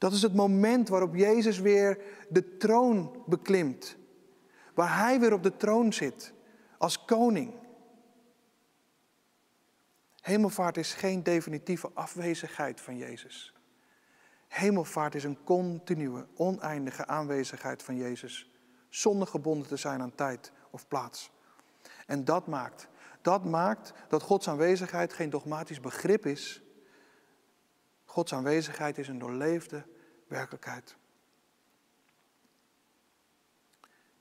Dat 0.03 0.11
is 0.11 0.21
het 0.21 0.35
moment 0.35 0.89
waarop 0.89 1.15
Jezus 1.15 1.59
weer 1.59 1.97
de 2.33 2.57
troon 2.57 3.23
beklimt. 3.25 3.95
Waar 4.73 4.97
Hij 4.97 5.19
weer 5.19 5.33
op 5.33 5.43
de 5.43 5.57
troon 5.57 5.93
zit 5.93 6.33
als 6.77 7.05
koning. 7.05 7.53
Hemelvaart 10.21 10.77
is 10.77 10.93
geen 10.93 11.23
definitieve 11.23 11.91
afwezigheid 11.93 12.81
van 12.81 12.97
Jezus. 12.97 13.53
Hemelvaart 14.47 15.15
is 15.15 15.23
een 15.23 15.43
continue, 15.43 16.25
oneindige 16.35 17.07
aanwezigheid 17.07 17.83
van 17.83 17.95
Jezus, 17.95 18.51
zonder 18.89 19.27
gebonden 19.27 19.67
te 19.67 19.75
zijn 19.75 20.01
aan 20.01 20.15
tijd 20.15 20.51
of 20.69 20.87
plaats. 20.87 21.31
En 22.05 22.25
dat 22.25 22.47
maakt, 22.47 22.87
dat 23.21 23.45
maakt 23.45 23.93
dat 24.07 24.21
Gods 24.21 24.47
aanwezigheid 24.47 25.13
geen 25.13 25.29
dogmatisch 25.29 25.79
begrip 25.79 26.25
is. 26.25 26.61
Gods 28.05 28.33
aanwezigheid 28.33 28.97
is 28.97 29.07
een 29.07 29.19
doorleefde 29.19 29.85
werkelijkheid. 30.27 30.95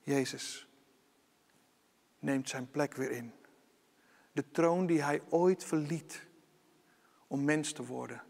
Jezus 0.03 0.67
neemt 2.19 2.49
zijn 2.49 2.71
plek 2.71 2.95
weer 2.95 3.11
in. 3.11 3.33
De 4.31 4.51
troon 4.51 4.85
die 4.85 5.03
hij 5.03 5.21
ooit 5.29 5.63
verliet 5.63 6.27
om 7.27 7.43
mens 7.43 7.73
te 7.73 7.85
worden 7.85 8.21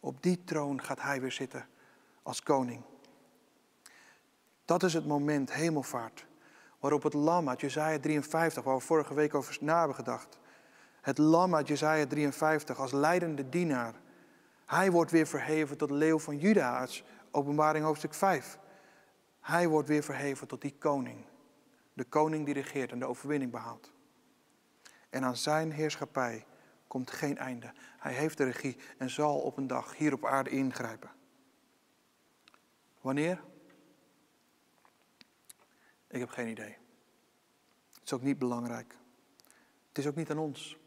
op 0.00 0.22
die 0.22 0.44
troon 0.44 0.82
gaat 0.82 1.00
hij 1.00 1.20
weer 1.20 1.32
zitten 1.32 1.66
als 2.22 2.42
koning. 2.42 2.82
Dat 4.64 4.82
is 4.82 4.94
het 4.94 5.06
moment, 5.06 5.52
hemelvaart, 5.52 6.26
waarop 6.78 7.02
het 7.02 7.14
lam 7.14 7.48
uit 7.48 7.60
Jezaja 7.60 7.98
53, 7.98 8.64
waar 8.64 8.76
we 8.76 8.80
vorige 8.80 9.14
week 9.14 9.34
over 9.34 9.58
na 9.60 9.78
hebben 9.78 9.96
gedacht, 9.96 10.38
het 11.00 11.18
lam 11.18 11.54
uit 11.54 11.68
Jezaja 11.68 12.06
53 12.06 12.78
als 12.78 12.92
leidende 12.92 13.48
dienaar, 13.48 13.94
hij 14.66 14.90
wordt 14.90 15.10
weer 15.10 15.26
verheven 15.26 15.76
tot 15.76 15.90
leeuw 15.90 16.18
van 16.18 16.38
Juda 16.38 16.78
uit 16.78 17.02
openbaring 17.30 17.84
hoofdstuk 17.84 18.14
5. 18.14 18.58
Hij 19.40 19.68
wordt 19.68 19.88
weer 19.88 20.02
verheven 20.02 20.48
tot 20.48 20.60
die 20.60 20.74
koning. 20.78 21.24
De 21.92 22.04
koning 22.04 22.44
die 22.44 22.54
regeert 22.54 22.92
en 22.92 22.98
de 22.98 23.06
overwinning 23.06 23.50
behaalt. 23.50 23.92
En 25.10 25.24
aan 25.24 25.36
zijn 25.36 25.72
heerschappij 25.72 26.46
komt 26.86 27.10
geen 27.10 27.38
einde. 27.38 27.72
Hij 27.98 28.12
heeft 28.12 28.36
de 28.36 28.44
regie 28.44 28.76
en 28.98 29.10
zal 29.10 29.40
op 29.40 29.56
een 29.56 29.66
dag 29.66 29.96
hier 29.96 30.12
op 30.12 30.24
aarde 30.24 30.50
ingrijpen. 30.50 31.10
Wanneer? 33.00 33.42
Ik 36.06 36.20
heb 36.20 36.28
geen 36.28 36.48
idee. 36.48 36.76
Het 37.90 38.02
is 38.04 38.12
ook 38.12 38.22
niet 38.22 38.38
belangrijk. 38.38 38.96
Het 39.88 39.98
is 39.98 40.06
ook 40.06 40.14
niet 40.14 40.30
aan 40.30 40.38
ons. 40.38 40.78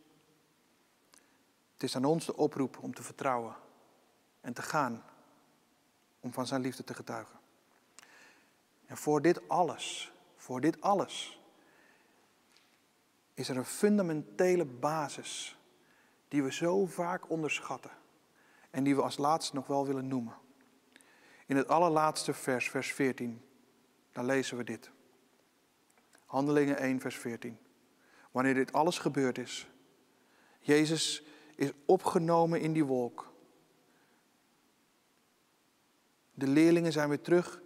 Het 1.74 1.84
is 1.84 1.96
aan 1.96 2.06
ons 2.06 2.26
de 2.26 2.36
oproep 2.36 2.78
om 2.78 2.94
te 2.94 3.04
vertrouwen 3.04 3.56
en 4.42 4.54
te 4.54 4.62
gaan 4.62 5.04
om 6.20 6.34
van 6.34 6.48
zijn 6.48 6.62
liefde 6.62 6.84
te 6.84 6.94
getuigen. 6.94 7.40
En 8.86 8.98
voor 8.98 9.22
dit 9.22 9.50
alles, 9.50 10.14
voor 10.36 10.62
dit 10.62 10.82
alles, 10.82 11.42
is 13.34 13.50
er 13.50 13.58
een 13.58 13.66
fundamentele 13.66 14.66
basis 14.66 15.58
die 16.28 16.44
we 16.44 16.54
zo 16.54 16.86
vaak 16.86 17.30
onderschatten 17.30 17.92
en 18.70 18.84
die 18.84 18.96
we 18.96 19.02
als 19.02 19.18
laatste 19.18 19.56
nog 19.56 19.68
wel 19.68 19.88
willen 19.88 20.08
noemen. 20.08 20.36
In 21.46 21.56
het 21.56 21.68
allerlaatste 21.68 22.34
vers, 22.34 22.70
vers 22.70 22.94
14, 22.94 23.42
daar 24.12 24.26
lezen 24.26 24.58
we 24.58 24.64
dit. 24.64 24.92
Handelingen 26.26 26.78
1, 26.78 27.00
vers 27.00 27.18
14. 27.18 27.58
Wanneer 28.32 28.54
dit 28.54 28.74
alles 28.74 29.00
gebeurd 29.00 29.38
is, 29.38 29.68
Jezus 30.60 31.24
is 31.56 31.72
opgenomen 31.86 32.62
in 32.62 32.74
die 32.74 32.86
wolk. 32.86 33.34
De 36.34 36.48
leerlingen 36.48 36.92
zijn 36.92 37.10
weer 37.10 37.22
terug 37.22 37.62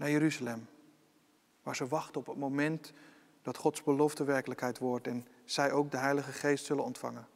naar 0.00 0.10
Jeruzalem, 0.10 0.68
waar 1.62 1.76
ze 1.76 1.86
wachten 1.86 2.20
op 2.20 2.26
het 2.26 2.36
moment 2.36 2.92
dat 3.42 3.56
Gods 3.56 3.82
belofte 3.82 4.24
werkelijkheid 4.24 4.78
wordt 4.78 5.06
en 5.06 5.26
zij 5.44 5.72
ook 5.72 5.90
de 5.90 5.96
Heilige 5.96 6.32
Geest 6.32 6.64
zullen 6.64 6.84
ontvangen. 6.84 7.28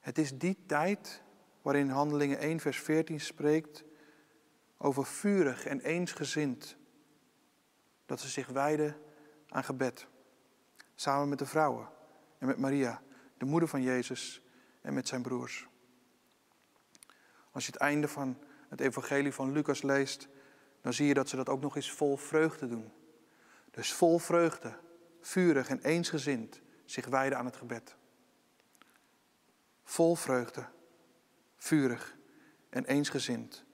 Het 0.00 0.18
is 0.18 0.38
die 0.38 0.56
tijd 0.66 1.22
waarin 1.62 1.88
Handelingen 1.88 2.38
1, 2.38 2.60
vers 2.60 2.80
14 2.80 3.20
spreekt 3.20 3.84
over 4.76 5.06
vurig 5.06 5.64
en 5.64 5.80
eensgezind 5.80 6.76
dat 8.06 8.20
ze 8.20 8.28
zich 8.28 8.46
wijden 8.46 8.96
aan 9.48 9.64
gebed. 9.64 10.06
Samen 10.94 11.28
met 11.28 11.38
de 11.38 11.46
vrouwen 11.46 11.88
en 12.38 12.46
met 12.46 12.58
Maria, 12.58 13.02
de 13.36 13.44
moeder 13.44 13.68
van 13.68 13.82
Jezus 13.82 14.42
en 14.80 14.94
met 14.94 15.08
zijn 15.08 15.22
broers. 15.22 15.68
Als 17.50 17.66
je 17.66 17.72
het 17.72 17.80
einde 17.80 18.08
van 18.08 18.38
het 18.68 18.80
evangelie 18.80 19.32
van 19.32 19.52
Lucas 19.52 19.82
leest, 19.82 20.28
dan 20.80 20.92
zie 20.92 21.06
je 21.06 21.14
dat 21.14 21.28
ze 21.28 21.36
dat 21.36 21.48
ook 21.48 21.60
nog 21.60 21.76
eens 21.76 21.92
vol 21.92 22.16
vreugde 22.16 22.68
doen. 22.68 22.92
Dus 23.70 23.92
vol 23.92 24.18
vreugde, 24.18 24.78
vurig 25.20 25.68
en 25.68 25.80
eensgezind 25.82 26.60
zich 26.84 27.06
wijden 27.06 27.38
aan 27.38 27.44
het 27.44 27.56
gebed. 27.56 27.96
Vol 29.84 30.14
vreugde, 30.14 30.66
vurig 31.56 32.16
en 32.70 32.84
eensgezind 32.84 33.64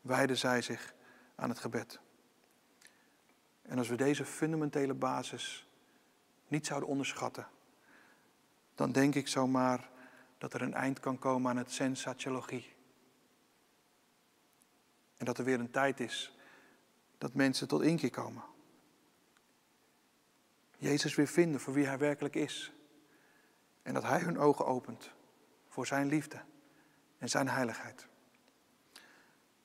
wijden 0.00 0.38
zij 0.38 0.62
zich 0.62 0.94
aan 1.34 1.48
het 1.48 1.58
gebed. 1.58 2.00
En 3.62 3.78
als 3.78 3.88
we 3.88 3.96
deze 3.96 4.24
fundamentele 4.24 4.94
basis 4.94 5.68
niet 6.48 6.66
zouden 6.66 6.88
onderschatten, 6.88 7.46
dan 8.74 8.92
denk 8.92 9.14
ik 9.14 9.28
zomaar 9.28 9.90
dat 10.38 10.54
er 10.54 10.62
een 10.62 10.74
eind 10.74 11.00
kan 11.00 11.18
komen 11.18 11.50
aan 11.50 11.56
het 11.56 11.70
sensatiologie. 11.70 12.71
En 15.22 15.28
dat 15.28 15.38
er 15.38 15.44
weer 15.44 15.60
een 15.60 15.70
tijd 15.70 16.00
is 16.00 16.36
dat 17.18 17.34
mensen 17.34 17.68
tot 17.68 17.82
inkeer 17.82 18.10
komen. 18.10 18.42
Jezus 20.78 21.14
weer 21.14 21.26
vinden 21.26 21.60
voor 21.60 21.74
wie 21.74 21.86
hij 21.86 21.98
werkelijk 21.98 22.34
is. 22.34 22.72
En 23.82 23.94
dat 23.94 24.02
hij 24.02 24.20
hun 24.20 24.38
ogen 24.38 24.66
opent 24.66 25.10
voor 25.68 25.86
zijn 25.86 26.06
liefde 26.06 26.40
en 27.18 27.28
zijn 27.28 27.48
heiligheid. 27.48 28.06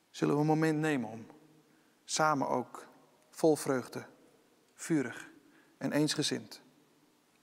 Zullen 0.09 0.33
we 0.33 0.41
een 0.41 0.47
moment 0.47 0.79
nemen 0.79 1.09
om 1.09 1.25
samen 2.03 2.47
ook 2.47 2.87
vol 3.29 3.55
vreugde, 3.55 4.05
vurig 4.73 5.29
en 5.77 5.91
eensgezind 5.91 6.61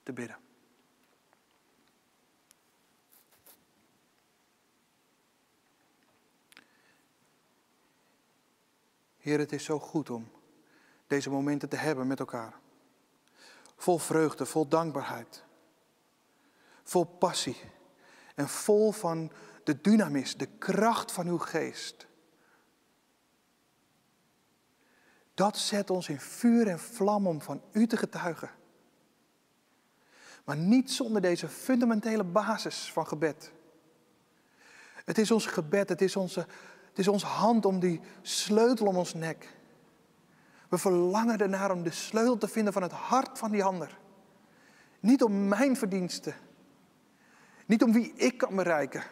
te 0.02 0.12
bidden. 0.12 0.43
Heer, 9.24 9.38
het 9.38 9.52
is 9.52 9.64
zo 9.64 9.78
goed 9.78 10.10
om 10.10 10.30
deze 11.06 11.30
momenten 11.30 11.68
te 11.68 11.76
hebben 11.76 12.06
met 12.06 12.18
elkaar. 12.18 12.54
Vol 13.76 13.98
vreugde, 13.98 14.46
vol 14.46 14.68
dankbaarheid. 14.68 15.44
Vol 16.82 17.04
passie. 17.04 17.60
En 18.34 18.48
vol 18.48 18.92
van 18.92 19.32
de 19.62 19.80
dynamis, 19.80 20.36
de 20.36 20.46
kracht 20.46 21.12
van 21.12 21.26
uw 21.26 21.38
geest. 21.38 22.06
Dat 25.34 25.56
zet 25.56 25.90
ons 25.90 26.08
in 26.08 26.20
vuur 26.20 26.68
en 26.68 26.78
vlam 26.78 27.26
om 27.26 27.42
van 27.42 27.62
u 27.72 27.86
te 27.86 27.96
getuigen. 27.96 28.50
Maar 30.44 30.56
niet 30.56 30.90
zonder 30.90 31.22
deze 31.22 31.48
fundamentele 31.48 32.24
basis 32.24 32.92
van 32.92 33.06
gebed. 33.06 33.52
Het 35.04 35.18
is 35.18 35.30
ons 35.30 35.46
gebed, 35.46 35.88
het 35.88 36.00
is 36.00 36.16
onze, 36.16 36.46
het 36.94 37.02
is 37.02 37.12
onze 37.12 37.26
hand 37.26 37.64
om 37.64 37.80
die 37.80 38.00
sleutel 38.22 38.86
om 38.86 38.96
ons 38.96 39.14
nek. 39.14 39.56
We 40.68 40.78
verlangen 40.78 41.38
ernaar 41.38 41.70
om 41.70 41.82
de 41.82 41.90
sleutel 41.90 42.38
te 42.38 42.48
vinden 42.48 42.72
van 42.72 42.82
het 42.82 42.92
hart 42.92 43.38
van 43.38 43.50
die 43.50 43.64
ander. 43.64 43.98
Niet 45.00 45.22
om 45.22 45.48
mijn 45.48 45.76
verdiensten. 45.76 46.34
Niet 47.66 47.82
om 47.82 47.92
wie 47.92 48.12
ik 48.12 48.38
kan 48.38 48.56
bereiken. 48.56 49.04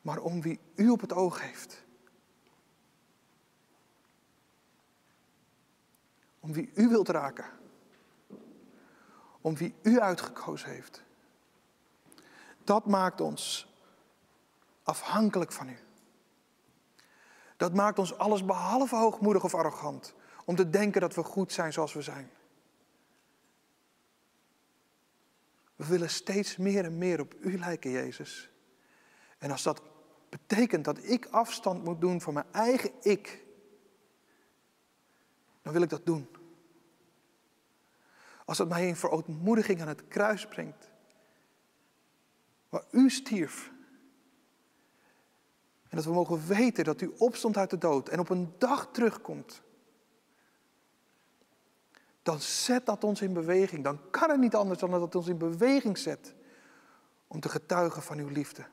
Maar 0.00 0.18
om 0.18 0.42
wie 0.42 0.60
u 0.74 0.88
op 0.88 1.00
het 1.00 1.12
oog 1.12 1.40
heeft. 1.40 1.84
Om 6.40 6.52
wie 6.52 6.70
u 6.74 6.88
wilt 6.88 7.08
raken. 7.08 7.46
Om 9.40 9.56
wie 9.56 9.74
u 9.82 10.00
uitgekozen 10.00 10.70
heeft. 10.70 11.02
Dat 12.64 12.86
maakt 12.86 13.20
ons 13.20 13.67
afhankelijk 14.88 15.52
van 15.52 15.68
u. 15.68 15.78
Dat 17.56 17.74
maakt 17.74 17.98
ons 17.98 18.18
alles 18.18 18.44
behalve 18.44 18.96
hoogmoedig 18.96 19.44
of 19.44 19.54
arrogant. 19.54 20.14
Om 20.44 20.56
te 20.56 20.70
denken 20.70 21.00
dat 21.00 21.14
we 21.14 21.22
goed 21.22 21.52
zijn 21.52 21.72
zoals 21.72 21.92
we 21.92 22.02
zijn. 22.02 22.30
We 25.76 25.86
willen 25.86 26.10
steeds 26.10 26.56
meer 26.56 26.84
en 26.84 26.98
meer 26.98 27.20
op 27.20 27.34
u 27.40 27.58
lijken, 27.58 27.90
Jezus. 27.90 28.50
En 29.38 29.50
als 29.50 29.62
dat 29.62 29.82
betekent 30.28 30.84
dat 30.84 31.04
ik 31.04 31.26
afstand 31.26 31.84
moet 31.84 32.00
doen 32.00 32.20
van 32.20 32.34
mijn 32.34 32.52
eigen 32.52 32.90
ik, 33.00 33.44
dan 35.62 35.72
wil 35.72 35.82
ik 35.82 35.88
dat 35.88 36.06
doen. 36.06 36.28
Als 38.44 38.58
het 38.58 38.68
mij 38.68 38.86
in 38.86 38.96
verootmoediging 38.96 39.80
aan 39.80 39.88
het 39.88 40.08
kruis 40.08 40.46
brengt, 40.46 40.90
waar 42.68 42.84
u 42.90 43.10
stierf. 43.10 43.76
En 45.88 45.96
dat 45.96 46.04
we 46.04 46.12
mogen 46.12 46.46
weten 46.46 46.84
dat 46.84 47.00
u 47.00 47.12
opstond 47.18 47.56
uit 47.56 47.70
de 47.70 47.78
dood 47.78 48.08
en 48.08 48.18
op 48.18 48.28
een 48.28 48.54
dag 48.58 48.88
terugkomt. 48.92 49.62
Dan 52.22 52.40
zet 52.40 52.86
dat 52.86 53.04
ons 53.04 53.22
in 53.22 53.32
beweging. 53.32 53.84
Dan 53.84 54.10
kan 54.10 54.30
het 54.30 54.40
niet 54.40 54.54
anders 54.54 54.78
dan 54.78 54.90
dat 54.90 55.00
het 55.00 55.14
ons 55.14 55.28
in 55.28 55.38
beweging 55.38 55.98
zet. 55.98 56.34
Om 57.26 57.40
te 57.40 57.48
getuigen 57.48 58.02
van 58.02 58.18
uw 58.18 58.28
liefde. 58.28 58.66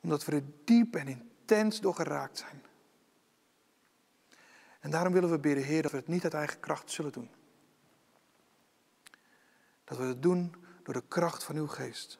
Omdat 0.00 0.24
we 0.24 0.32
er 0.32 0.44
diep 0.64 0.96
en 0.96 1.08
intens 1.08 1.80
door 1.80 1.94
geraakt 1.94 2.38
zijn. 2.38 2.62
En 4.80 4.90
daarom 4.90 5.12
willen 5.12 5.30
we 5.30 5.38
bidden, 5.38 5.64
Heer, 5.64 5.82
dat 5.82 5.90
we 5.90 5.96
het 5.96 6.08
niet 6.08 6.24
uit 6.24 6.34
eigen 6.34 6.60
kracht 6.60 6.90
zullen 6.90 7.12
doen. 7.12 7.30
Dat 9.84 9.98
we 9.98 10.04
het 10.04 10.22
doen 10.22 10.54
door 10.82 10.94
de 10.94 11.04
kracht 11.08 11.44
van 11.44 11.56
uw 11.56 11.66
geest. 11.66 12.18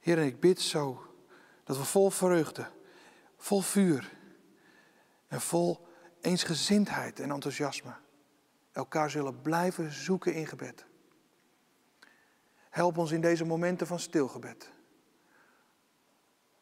Heer, 0.00 0.18
en 0.18 0.26
ik 0.26 0.40
bid 0.40 0.60
zo 0.60 1.11
dat 1.72 1.80
we 1.80 1.88
vol 1.88 2.10
vreugde, 2.10 2.70
vol 3.36 3.60
vuur 3.60 4.12
en 5.28 5.40
vol 5.40 5.86
eensgezindheid 6.20 7.20
en 7.20 7.30
enthousiasme 7.30 7.94
elkaar 8.72 9.10
zullen 9.10 9.40
blijven 9.40 9.92
zoeken 9.92 10.34
in 10.34 10.46
gebed. 10.46 10.84
Help 12.70 12.98
ons 12.98 13.10
in 13.10 13.20
deze 13.20 13.44
momenten 13.44 13.86
van 13.86 13.98
stilgebed. 13.98 14.70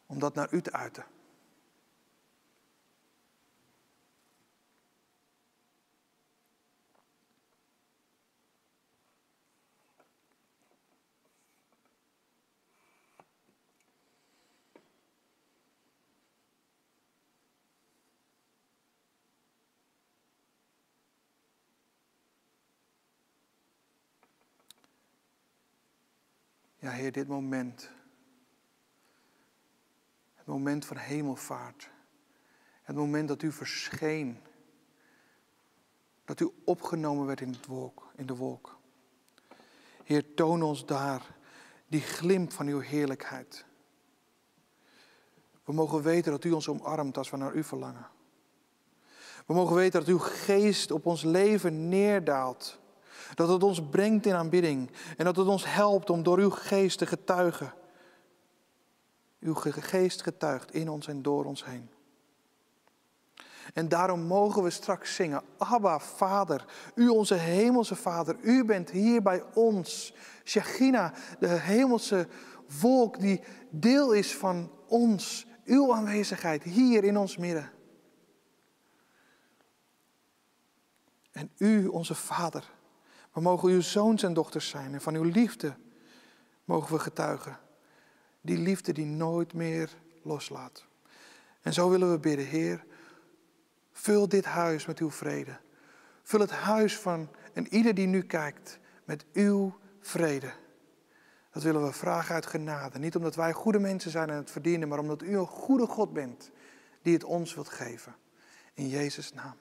om 0.05 0.19
dat 0.19 0.33
naar 0.33 0.53
u 0.53 0.61
te 0.61 0.71
uiten. 0.71 1.05
Ja, 26.81 26.89
Heer, 26.89 27.11
dit 27.11 27.27
moment. 27.27 27.89
Het 30.33 30.45
moment 30.45 30.85
van 30.85 30.97
hemelvaart. 30.97 31.89
Het 32.81 32.95
moment 32.95 33.27
dat 33.27 33.41
u 33.41 33.51
verscheen. 33.51 34.37
Dat 36.25 36.39
u 36.39 36.49
opgenomen 36.65 37.25
werd 37.25 37.41
in, 37.41 37.55
wolk, 37.67 38.11
in 38.15 38.25
de 38.25 38.35
wolk. 38.35 38.79
Heer, 40.03 40.33
toon 40.33 40.61
ons 40.61 40.85
daar 40.85 41.35
die 41.87 42.01
glimp 42.01 42.51
van 42.51 42.67
uw 42.67 42.79
heerlijkheid. 42.79 43.65
We 45.63 45.73
mogen 45.73 46.01
weten 46.01 46.31
dat 46.31 46.43
u 46.43 46.51
ons 46.51 46.67
omarmt 46.67 47.17
als 47.17 47.29
we 47.29 47.37
naar 47.37 47.53
u 47.53 47.63
verlangen. 47.63 48.07
We 49.45 49.53
mogen 49.53 49.75
weten 49.75 49.99
dat 49.99 50.09
uw 50.09 50.19
geest 50.19 50.91
op 50.91 51.05
ons 51.05 51.23
leven 51.23 51.89
neerdaalt. 51.89 52.80
Dat 53.33 53.49
het 53.49 53.63
ons 53.63 53.81
brengt 53.89 54.25
in 54.25 54.33
aanbidding. 54.33 54.91
En 55.17 55.25
dat 55.25 55.35
het 55.35 55.47
ons 55.47 55.73
helpt 55.73 56.09
om 56.09 56.23
door 56.23 56.37
uw 56.39 56.49
geest 56.49 56.97
te 56.97 57.05
getuigen. 57.05 57.73
Uw 59.39 59.53
geest 59.53 60.21
getuigt 60.21 60.73
in 60.73 60.89
ons 60.89 61.07
en 61.07 61.21
door 61.21 61.45
ons 61.45 61.65
heen. 61.65 61.89
En 63.73 63.87
daarom 63.87 64.21
mogen 64.21 64.63
we 64.63 64.69
straks 64.69 65.15
zingen, 65.15 65.43
Abba, 65.57 65.99
Vader, 65.99 66.65
U 66.95 67.07
onze 67.07 67.33
hemelse 67.33 67.95
Vader, 67.95 68.37
U 68.41 68.65
bent 68.65 68.89
hier 68.89 69.21
bij 69.21 69.43
ons. 69.53 70.13
Shechina, 70.43 71.13
de 71.39 71.47
hemelse 71.47 72.27
volk 72.67 73.19
die 73.19 73.41
deel 73.69 74.11
is 74.11 74.35
van 74.35 74.71
ons, 74.87 75.49
Uw 75.65 75.93
aanwezigheid 75.93 76.63
hier 76.63 77.03
in 77.03 77.17
ons 77.17 77.37
midden. 77.37 77.71
En 81.31 81.51
U, 81.57 81.87
onze 81.87 82.15
Vader, 82.15 82.71
we 83.33 83.41
mogen 83.41 83.69
uw 83.69 83.81
zoons 83.81 84.23
en 84.23 84.33
dochters 84.33 84.69
zijn 84.69 84.93
en 84.93 85.01
van 85.01 85.15
uw 85.15 85.23
liefde 85.23 85.75
mogen 86.65 86.93
we 86.93 86.99
getuigen. 86.99 87.59
Die 88.41 88.57
liefde 88.57 88.93
die 88.93 89.05
nooit 89.05 89.53
meer 89.53 89.89
loslaat. 90.21 90.85
En 91.61 91.73
zo 91.73 91.89
willen 91.89 92.11
we 92.11 92.19
bidden, 92.19 92.45
Heer, 92.45 92.85
vul 93.91 94.29
dit 94.29 94.45
huis 94.45 94.85
met 94.85 94.99
uw 94.99 95.11
vrede. 95.11 95.59
Vul 96.23 96.39
het 96.39 96.51
huis 96.51 96.97
van 96.97 97.29
en 97.53 97.73
ieder 97.73 97.93
die 97.93 98.07
nu 98.07 98.21
kijkt 98.21 98.79
met 99.03 99.25
uw 99.33 99.79
vrede. 99.99 100.53
Dat 101.51 101.63
willen 101.63 101.83
we 101.83 101.91
vragen 101.91 102.35
uit 102.35 102.45
genade. 102.45 102.99
Niet 102.99 103.15
omdat 103.15 103.35
wij 103.35 103.53
goede 103.53 103.79
mensen 103.79 104.11
zijn 104.11 104.29
en 104.29 104.35
het 104.35 104.51
verdienen, 104.51 104.87
maar 104.87 104.99
omdat 104.99 105.21
u 105.21 105.37
een 105.37 105.47
goede 105.47 105.87
God 105.87 106.13
bent 106.13 106.51
die 107.01 107.13
het 107.13 107.23
ons 107.23 107.53
wilt 107.53 107.69
geven. 107.69 108.15
In 108.73 108.87
Jezus' 108.87 109.33
naam. 109.33 109.55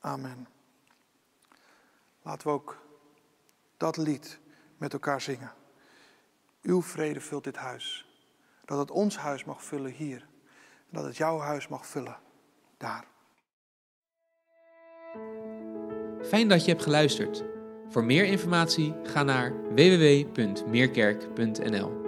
Amen. 0.00 0.55
Laten 2.26 2.46
we 2.46 2.52
ook 2.52 2.82
dat 3.76 3.96
lied 3.96 4.38
met 4.76 4.92
elkaar 4.92 5.20
zingen. 5.20 5.52
Uw 6.62 6.82
vrede 6.82 7.20
vult 7.20 7.44
dit 7.44 7.56
huis. 7.56 8.06
Dat 8.64 8.78
het 8.78 8.90
ons 8.90 9.16
huis 9.16 9.44
mag 9.44 9.64
vullen 9.64 9.92
hier. 9.92 10.26
Dat 10.90 11.04
het 11.04 11.16
jouw 11.16 11.38
huis 11.38 11.68
mag 11.68 11.86
vullen 11.86 12.18
daar. 12.76 13.06
Fijn 16.22 16.48
dat 16.48 16.64
je 16.64 16.70
hebt 16.70 16.82
geluisterd. 16.82 17.44
Voor 17.88 18.04
meer 18.04 18.24
informatie 18.24 18.94
ga 19.02 19.22
naar 19.22 19.74
www.meerkerk.nl. 19.74 22.05